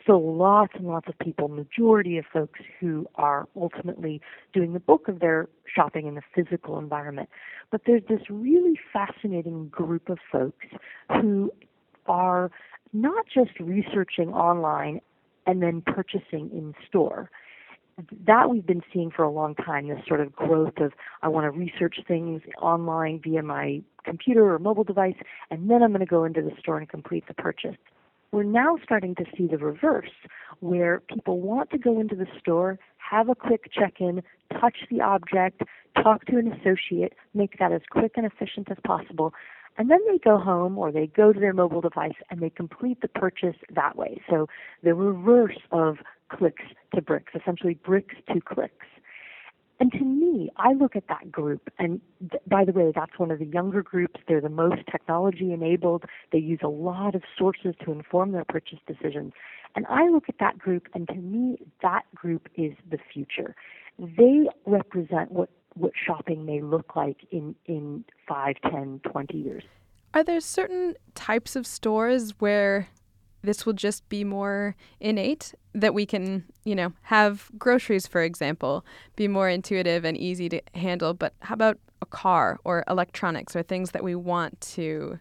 Still 0.02 0.36
lots 0.36 0.72
and 0.74 0.86
lots 0.86 1.08
of 1.08 1.18
people, 1.18 1.48
majority 1.48 2.18
of 2.18 2.24
folks 2.32 2.60
who 2.80 3.06
are 3.14 3.48
ultimately 3.56 4.20
doing 4.52 4.72
the 4.72 4.80
bulk 4.80 5.08
of 5.08 5.20
their 5.20 5.48
shopping 5.72 6.06
in 6.06 6.14
the 6.14 6.22
physical 6.34 6.78
environment. 6.78 7.28
But 7.70 7.82
there's 7.86 8.02
this 8.08 8.22
really 8.28 8.78
fascinating 8.92 9.68
group 9.68 10.08
of 10.08 10.18
folks 10.30 10.66
who 11.20 11.50
are 12.06 12.50
not 12.92 13.26
just 13.32 13.58
researching 13.60 14.32
online 14.32 15.00
and 15.46 15.62
then 15.62 15.82
purchasing 15.84 16.50
in 16.52 16.74
store 16.86 17.30
that 18.26 18.50
we've 18.50 18.66
been 18.66 18.82
seeing 18.92 19.10
for 19.10 19.22
a 19.22 19.30
long 19.30 19.54
time 19.54 19.88
this 19.88 19.98
sort 20.06 20.20
of 20.20 20.34
growth 20.34 20.78
of 20.78 20.92
I 21.22 21.28
want 21.28 21.44
to 21.44 21.50
research 21.50 21.98
things 22.06 22.42
online 22.60 23.20
via 23.22 23.42
my 23.42 23.82
computer 24.04 24.52
or 24.52 24.58
mobile 24.58 24.84
device, 24.84 25.16
and 25.50 25.70
then 25.70 25.82
I'm 25.82 25.90
going 25.90 26.00
to 26.00 26.06
go 26.06 26.24
into 26.24 26.42
the 26.42 26.52
store 26.58 26.78
and 26.78 26.88
complete 26.88 27.24
the 27.28 27.34
purchase. 27.34 27.76
We're 28.32 28.44
now 28.44 28.78
starting 28.82 29.14
to 29.16 29.24
see 29.36 29.46
the 29.46 29.58
reverse, 29.58 30.10
where 30.60 31.00
people 31.00 31.40
want 31.40 31.70
to 31.70 31.78
go 31.78 32.00
into 32.00 32.16
the 32.16 32.26
store, 32.38 32.78
have 32.96 33.28
a 33.28 33.34
quick 33.34 33.70
check 33.70 34.00
in, 34.00 34.22
touch 34.58 34.76
the 34.90 35.02
object, 35.02 35.62
talk 36.02 36.24
to 36.26 36.38
an 36.38 36.50
associate, 36.50 37.12
make 37.34 37.58
that 37.58 37.72
as 37.72 37.82
quick 37.90 38.12
and 38.16 38.24
efficient 38.24 38.70
as 38.70 38.78
possible, 38.84 39.34
and 39.78 39.90
then 39.90 40.00
they 40.10 40.18
go 40.18 40.38
home 40.38 40.78
or 40.78 40.92
they 40.92 41.06
go 41.06 41.32
to 41.32 41.40
their 41.40 41.52
mobile 41.52 41.80
device 41.80 42.16
and 42.30 42.40
they 42.40 42.50
complete 42.50 43.00
the 43.00 43.08
purchase 43.08 43.56
that 43.74 43.96
way. 43.96 44.20
So 44.28 44.48
the 44.82 44.94
reverse 44.94 45.58
of 45.70 45.98
clicks 46.36 46.64
to 46.94 47.02
bricks, 47.02 47.32
essentially 47.34 47.74
bricks 47.74 48.14
to 48.32 48.40
clicks. 48.40 48.86
And 49.80 49.90
to 49.92 50.04
me, 50.04 50.48
I 50.58 50.74
look 50.74 50.94
at 50.94 51.08
that 51.08 51.32
group, 51.32 51.68
and 51.78 52.00
th- 52.20 52.42
by 52.46 52.64
the 52.64 52.70
way, 52.70 52.92
that's 52.94 53.18
one 53.18 53.32
of 53.32 53.40
the 53.40 53.46
younger 53.46 53.82
groups. 53.82 54.20
They're 54.28 54.40
the 54.40 54.48
most 54.48 54.82
technology 54.90 55.52
enabled. 55.52 56.04
They 56.30 56.38
use 56.38 56.60
a 56.62 56.68
lot 56.68 57.16
of 57.16 57.22
sources 57.36 57.74
to 57.84 57.90
inform 57.90 58.30
their 58.30 58.44
purchase 58.44 58.78
decisions. 58.86 59.32
And 59.74 59.84
I 59.88 60.08
look 60.08 60.24
at 60.28 60.36
that 60.38 60.56
group, 60.56 60.86
and 60.94 61.08
to 61.08 61.16
me, 61.16 61.58
that 61.82 62.02
group 62.14 62.48
is 62.54 62.74
the 62.88 62.98
future. 63.12 63.56
They 63.98 64.46
represent 64.66 65.32
what, 65.32 65.50
what 65.74 65.92
shopping 66.06 66.46
may 66.46 66.60
look 66.60 66.94
like 66.94 67.16
in, 67.32 67.56
in 67.66 68.04
5, 68.28 68.54
10, 68.70 69.00
20 69.10 69.36
years. 69.36 69.64
Are 70.14 70.22
there 70.22 70.40
certain 70.40 70.94
types 71.16 71.56
of 71.56 71.66
stores 71.66 72.34
where 72.38 72.88
this 73.42 73.66
will 73.66 73.72
just 73.72 74.08
be 74.08 74.24
more 74.24 74.76
innate 75.00 75.54
that 75.74 75.94
we 75.94 76.06
can, 76.06 76.44
you 76.64 76.74
know, 76.74 76.92
have 77.02 77.50
groceries, 77.58 78.06
for 78.06 78.22
example, 78.22 78.84
be 79.16 79.28
more 79.28 79.48
intuitive 79.48 80.04
and 80.04 80.16
easy 80.16 80.48
to 80.48 80.60
handle. 80.74 81.14
But 81.14 81.34
how 81.40 81.54
about 81.54 81.78
a 82.00 82.06
car 82.06 82.58
or 82.64 82.84
electronics 82.88 83.56
or 83.56 83.62
things 83.62 83.92
that 83.92 84.04
we 84.04 84.14
want 84.14 84.60
to 84.60 85.18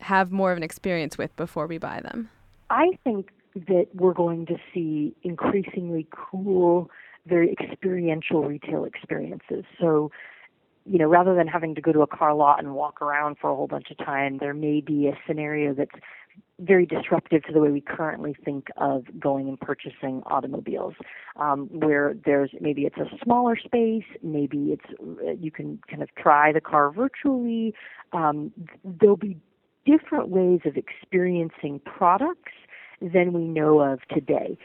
have 0.00 0.30
more 0.30 0.52
of 0.52 0.56
an 0.56 0.62
experience 0.62 1.16
with 1.16 1.34
before 1.36 1.66
we 1.66 1.78
buy 1.78 2.00
them? 2.00 2.28
I 2.70 2.98
think 3.04 3.30
that 3.54 3.86
we're 3.94 4.12
going 4.12 4.46
to 4.46 4.56
see 4.74 5.14
increasingly 5.22 6.06
cool, 6.10 6.90
very 7.26 7.52
experiential 7.52 8.44
retail 8.44 8.84
experiences. 8.84 9.64
So, 9.80 10.10
you 10.84 10.98
know, 10.98 11.06
rather 11.06 11.34
than 11.34 11.48
having 11.48 11.74
to 11.74 11.80
go 11.80 11.92
to 11.92 12.02
a 12.02 12.06
car 12.06 12.34
lot 12.34 12.58
and 12.58 12.74
walk 12.74 13.00
around 13.00 13.38
for 13.40 13.50
a 13.50 13.56
whole 13.56 13.66
bunch 13.66 13.90
of 13.90 13.98
time, 13.98 14.38
there 14.38 14.54
may 14.54 14.80
be 14.80 15.08
a 15.08 15.18
scenario 15.26 15.72
that's 15.74 15.90
very 16.58 16.86
disruptive 16.86 17.44
to 17.44 17.52
the 17.52 17.60
way 17.60 17.70
we 17.70 17.80
currently 17.80 18.34
think 18.44 18.68
of 18.78 19.04
going 19.20 19.48
and 19.48 19.60
purchasing 19.60 20.22
automobiles, 20.26 20.94
um, 21.36 21.68
where 21.70 22.14
there's 22.24 22.50
maybe 22.60 22.82
it's 22.82 22.96
a 22.96 23.08
smaller 23.22 23.56
space, 23.56 24.04
maybe 24.22 24.72
it's 24.72 25.40
you 25.40 25.50
can 25.50 25.78
kind 25.88 26.02
of 26.02 26.08
try 26.16 26.52
the 26.52 26.60
car 26.60 26.90
virtually. 26.90 27.74
Um, 28.12 28.52
there'll 28.84 29.16
be 29.16 29.36
different 29.84 30.28
ways 30.28 30.60
of 30.64 30.76
experiencing 30.76 31.80
products 31.84 32.52
than 33.00 33.32
we 33.32 33.44
know 33.44 33.80
of 33.80 34.00
today. 34.08 34.56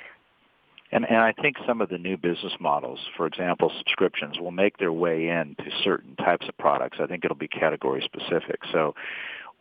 And, 0.93 1.06
and 1.06 1.19
I 1.19 1.32
think 1.32 1.56
some 1.65 1.80
of 1.80 1.88
the 1.88 1.97
new 1.97 2.17
business 2.17 2.54
models, 2.60 2.99
for 3.15 3.25
example, 3.25 3.71
subscriptions, 3.77 4.39
will 4.39 4.51
make 4.51 4.77
their 4.77 4.91
way 4.91 5.30
into 5.30 5.71
certain 5.84 6.15
types 6.17 6.47
of 6.49 6.58
products. 6.58 6.97
I 7.01 7.08
think 7.08 7.23
it'll 7.23 7.38
be 7.38 7.47
category 7.47 8.01
specific. 8.04 8.60
So 8.73 8.93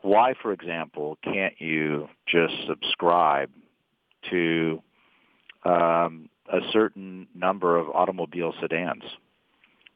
why, 0.03 0.35
for 0.41 0.53
example, 0.53 1.19
can't 1.23 1.55
you 1.61 2.09
just 2.27 2.55
subscribe 2.67 3.51
to 4.31 4.83
um, 5.65 6.29
a 6.51 6.61
certain 6.73 7.27
number 7.35 7.77
of 7.77 7.89
automobile 7.91 8.55
sedans 8.61 9.03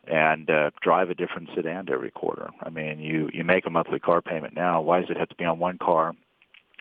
and 0.06 0.50
uh, 0.50 0.70
drive 0.82 1.10
a 1.10 1.14
different 1.14 1.48
sedan 1.54 1.88
every 1.90 2.10
quarter? 2.10 2.50
I 2.62 2.70
mean, 2.70 3.00
you 3.00 3.30
you 3.32 3.44
make 3.44 3.66
a 3.66 3.70
monthly 3.70 3.98
car 3.98 4.20
payment 4.20 4.54
now. 4.54 4.80
Why 4.80 5.00
does 5.00 5.10
it 5.10 5.16
have 5.16 5.28
to 5.30 5.36
be 5.36 5.44
on 5.44 5.58
one 5.58 5.78
car? 5.78 6.12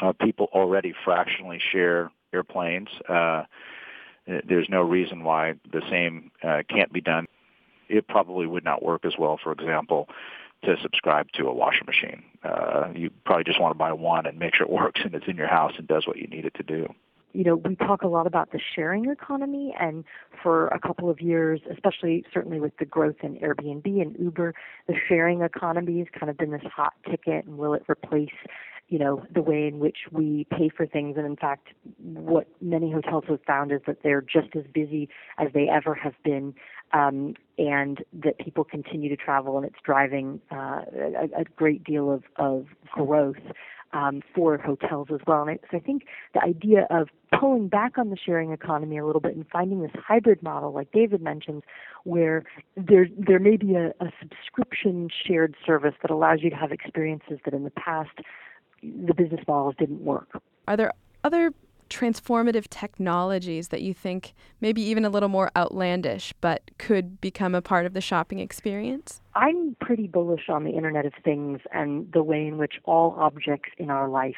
Uh, 0.01 0.13
people 0.13 0.49
already 0.53 0.93
fractionally 1.05 1.59
share 1.71 2.11
airplanes. 2.33 2.89
Uh, 3.07 3.43
there's 4.25 4.67
no 4.69 4.81
reason 4.81 5.23
why 5.23 5.53
the 5.71 5.81
same 5.89 6.31
uh, 6.43 6.63
can't 6.69 6.91
be 6.91 7.01
done. 7.01 7.27
It 7.89 8.07
probably 8.07 8.47
would 8.47 8.63
not 8.63 8.81
work 8.81 9.05
as 9.05 9.13
well, 9.19 9.39
for 9.41 9.51
example, 9.51 10.07
to 10.63 10.75
subscribe 10.81 11.31
to 11.33 11.47
a 11.47 11.53
washing 11.53 11.85
machine. 11.85 12.23
Uh, 12.43 12.89
you 12.95 13.09
probably 13.25 13.43
just 13.43 13.59
want 13.59 13.73
to 13.73 13.77
buy 13.77 13.93
one 13.93 14.25
and 14.25 14.37
make 14.37 14.55
sure 14.55 14.65
it 14.65 14.71
works 14.71 15.01
and 15.03 15.13
it's 15.13 15.27
in 15.27 15.37
your 15.37 15.47
house 15.47 15.73
and 15.77 15.87
does 15.87 16.07
what 16.07 16.17
you 16.17 16.27
need 16.27 16.45
it 16.45 16.53
to 16.55 16.63
do. 16.63 16.87
You 17.33 17.43
know, 17.43 17.55
we 17.55 17.75
talk 17.75 18.03
a 18.03 18.07
lot 18.07 18.27
about 18.27 18.51
the 18.51 18.59
sharing 18.75 19.09
economy, 19.09 19.73
and 19.79 20.03
for 20.43 20.67
a 20.67 20.79
couple 20.79 21.09
of 21.09 21.19
years, 21.19 21.61
especially 21.71 22.23
certainly 22.31 22.59
with 22.59 22.77
the 22.77 22.85
growth 22.85 23.15
in 23.23 23.37
Airbnb 23.37 23.85
and 23.85 24.15
Uber, 24.19 24.53
the 24.87 24.93
sharing 25.09 25.41
economy 25.41 25.97
has 25.97 26.07
kind 26.17 26.29
of 26.29 26.37
been 26.37 26.51
this 26.51 26.61
hot 26.63 26.93
ticket, 27.09 27.45
and 27.45 27.57
will 27.57 27.73
it 27.73 27.83
replace 27.89 28.29
you 28.89 28.99
know, 28.99 29.25
the 29.33 29.41
way 29.41 29.67
in 29.67 29.79
which 29.79 29.97
we 30.11 30.45
pay 30.51 30.69
for 30.69 30.85
things. 30.85 31.17
And 31.17 31.25
in 31.25 31.35
fact, 31.35 31.69
what 31.97 32.47
many 32.61 32.91
hotels 32.91 33.23
have 33.27 33.39
found 33.45 33.71
is 33.71 33.81
that 33.87 34.03
they're 34.03 34.21
just 34.21 34.55
as 34.55 34.65
busy 34.71 35.09
as 35.39 35.47
they 35.53 35.67
ever 35.69 35.95
have 35.95 36.13
been, 36.23 36.53
um, 36.93 37.35
and 37.57 38.03
that 38.13 38.37
people 38.39 38.63
continue 38.63 39.09
to 39.09 39.17
travel, 39.17 39.57
and 39.57 39.65
it's 39.65 39.75
driving 39.83 40.39
uh, 40.51 40.81
a, 40.95 41.41
a 41.41 41.43
great 41.55 41.83
deal 41.83 42.11
of, 42.11 42.23
of 42.37 42.67
growth. 42.91 43.37
Um, 43.95 44.23
for 44.33 44.57
hotels 44.57 45.09
as 45.13 45.19
well. 45.27 45.43
And 45.43 45.51
I, 45.51 45.59
so 45.69 45.77
I 45.77 45.79
think 45.79 46.05
the 46.33 46.41
idea 46.41 46.87
of 46.89 47.09
pulling 47.39 47.67
back 47.67 47.99
on 47.99 48.09
the 48.09 48.17
sharing 48.17 48.51
economy 48.51 48.97
a 48.97 49.05
little 49.05 49.21
bit 49.21 49.35
and 49.35 49.45
finding 49.47 49.83
this 49.83 49.91
hybrid 49.95 50.41
model, 50.41 50.73
like 50.73 50.91
David 50.91 51.21
mentions, 51.21 51.61
where 52.03 52.43
there 52.75 53.07
there 53.15 53.37
may 53.37 53.55
be 53.55 53.75
a, 53.75 53.89
a 54.03 54.11
subscription 54.19 55.09
shared 55.27 55.55
service 55.63 55.93
that 56.01 56.09
allows 56.09 56.39
you 56.41 56.49
to 56.49 56.55
have 56.55 56.71
experiences 56.71 57.37
that 57.45 57.53
in 57.53 57.65
the 57.65 57.69
past 57.69 58.17
the 58.81 59.13
business 59.13 59.41
models 59.47 59.75
didn't 59.77 60.03
work. 60.03 60.41
Are 60.67 60.75
there 60.75 60.91
other 61.23 61.53
transformative 61.93 62.65
technologies 62.69 63.67
that 63.67 63.81
you 63.81 63.93
think 63.93 64.33
maybe 64.59 64.81
even 64.81 65.05
a 65.05 65.09
little 65.09 65.29
more 65.29 65.51
outlandish 65.55 66.33
but 66.41 66.71
could 66.79 67.21
become 67.21 67.53
a 67.53 67.61
part 67.61 67.85
of 67.85 67.93
the 67.93 68.01
shopping 68.01 68.39
experience? 68.39 69.21
I'm 69.35 69.75
pretty 69.79 70.07
bullish 70.07 70.49
on 70.49 70.63
the 70.63 70.71
Internet 70.71 71.05
of 71.05 71.13
Things 71.23 71.59
and 71.71 72.11
the 72.11 72.23
way 72.23 72.47
in 72.47 72.57
which 72.57 72.73
all 72.85 73.15
objects 73.19 73.69
in 73.77 73.91
our 73.91 74.09
life 74.09 74.35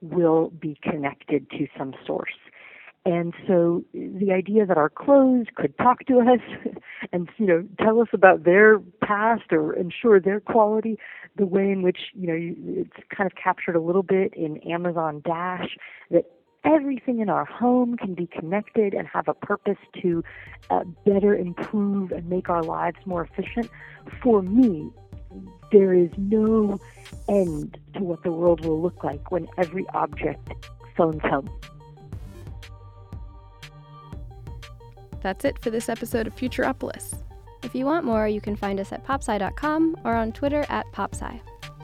will 0.00 0.50
be 0.50 0.78
connected 0.82 1.48
to 1.50 1.66
some 1.78 1.94
source. 2.06 2.34
And 3.04 3.34
so 3.46 3.84
the 3.94 4.32
idea 4.32 4.66
that 4.66 4.76
our 4.76 4.90
clothes 4.90 5.46
could 5.54 5.78
talk 5.78 6.04
to 6.08 6.18
us 6.18 6.40
and 7.12 7.28
you 7.38 7.46
know 7.46 7.64
tell 7.78 8.00
us 8.00 8.08
about 8.12 8.42
their 8.42 8.80
past 9.00 9.52
or 9.52 9.74
ensure 9.74 10.18
their 10.18 10.40
quality, 10.40 10.98
the 11.36 11.46
way 11.46 11.70
in 11.70 11.82
which 11.82 11.98
you 12.14 12.26
know 12.26 12.82
it's 12.82 13.06
kind 13.16 13.30
of 13.30 13.36
captured 13.40 13.76
a 13.76 13.80
little 13.80 14.02
bit 14.02 14.34
in 14.34 14.58
Amazon 14.68 15.22
Dash 15.24 15.76
that 16.10 16.24
everything 16.66 17.20
in 17.20 17.30
our 17.30 17.44
home 17.44 17.96
can 17.96 18.14
be 18.14 18.26
connected 18.26 18.92
and 18.92 19.06
have 19.08 19.28
a 19.28 19.34
purpose 19.34 19.78
to 20.02 20.22
uh, 20.70 20.84
better 21.04 21.34
improve 21.34 22.10
and 22.10 22.28
make 22.28 22.48
our 22.48 22.62
lives 22.62 22.98
more 23.06 23.22
efficient. 23.22 23.70
For 24.22 24.42
me, 24.42 24.90
there 25.72 25.94
is 25.94 26.10
no 26.16 26.78
end 27.28 27.78
to 27.94 28.00
what 28.00 28.22
the 28.24 28.32
world 28.32 28.64
will 28.64 28.80
look 28.80 29.04
like 29.04 29.30
when 29.30 29.46
every 29.56 29.86
object 29.94 30.52
phones 30.96 31.22
home. 31.22 31.48
That's 35.22 35.44
it 35.44 35.58
for 35.60 35.70
this 35.70 35.88
episode 35.88 36.26
of 36.26 36.36
Futuropolis. 36.36 37.22
If 37.62 37.74
you 37.74 37.84
want 37.84 38.04
more, 38.04 38.28
you 38.28 38.40
can 38.40 38.54
find 38.54 38.78
us 38.78 38.92
at 38.92 39.04
popsci.com 39.04 39.96
or 40.04 40.14
on 40.14 40.32
Twitter 40.32 40.64
at 40.68 40.86
popsci. 40.92 41.40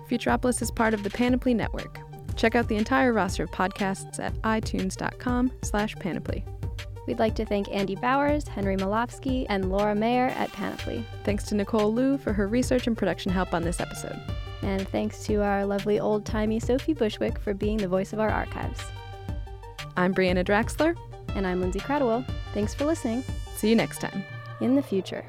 Futuropolis 0.08 0.62
is 0.62 0.70
part 0.70 0.94
of 0.94 1.02
the 1.02 1.10
Panoply 1.10 1.54
Network. 1.54 1.98
Check 2.36 2.54
out 2.54 2.68
the 2.68 2.76
entire 2.76 3.12
roster 3.12 3.44
of 3.44 3.50
podcasts 3.50 4.18
at 4.18 4.34
itunes.com 4.42 5.52
slash 5.62 5.94
panoply. 5.96 6.44
We'd 7.06 7.18
like 7.18 7.34
to 7.36 7.44
thank 7.44 7.68
Andy 7.68 7.96
Bowers, 7.96 8.46
Henry 8.46 8.76
Molofsky, 8.76 9.46
and 9.48 9.70
Laura 9.70 9.94
Mayer 9.94 10.28
at 10.28 10.52
Panoply. 10.52 11.04
Thanks 11.24 11.44
to 11.44 11.54
Nicole 11.56 11.92
Liu 11.92 12.16
for 12.16 12.32
her 12.32 12.46
research 12.46 12.86
and 12.86 12.96
production 12.96 13.32
help 13.32 13.52
on 13.54 13.62
this 13.62 13.80
episode. 13.80 14.18
And 14.62 14.88
thanks 14.88 15.24
to 15.24 15.42
our 15.42 15.66
lovely 15.66 15.98
old 15.98 16.24
timey 16.24 16.60
Sophie 16.60 16.94
Bushwick 16.94 17.38
for 17.40 17.54
being 17.54 17.78
the 17.78 17.88
voice 17.88 18.12
of 18.12 18.20
our 18.20 18.30
archives. 18.30 18.80
I'm 19.96 20.14
Breanna 20.14 20.44
Draxler. 20.44 20.96
And 21.34 21.46
I'm 21.46 21.60
Lindsay 21.60 21.80
Kratochwill. 21.80 22.24
Thanks 22.52 22.74
for 22.74 22.84
listening. 22.84 23.24
See 23.56 23.68
you 23.68 23.76
next 23.76 24.00
time. 24.00 24.22
In 24.60 24.76
the 24.76 24.82
future. 24.82 25.24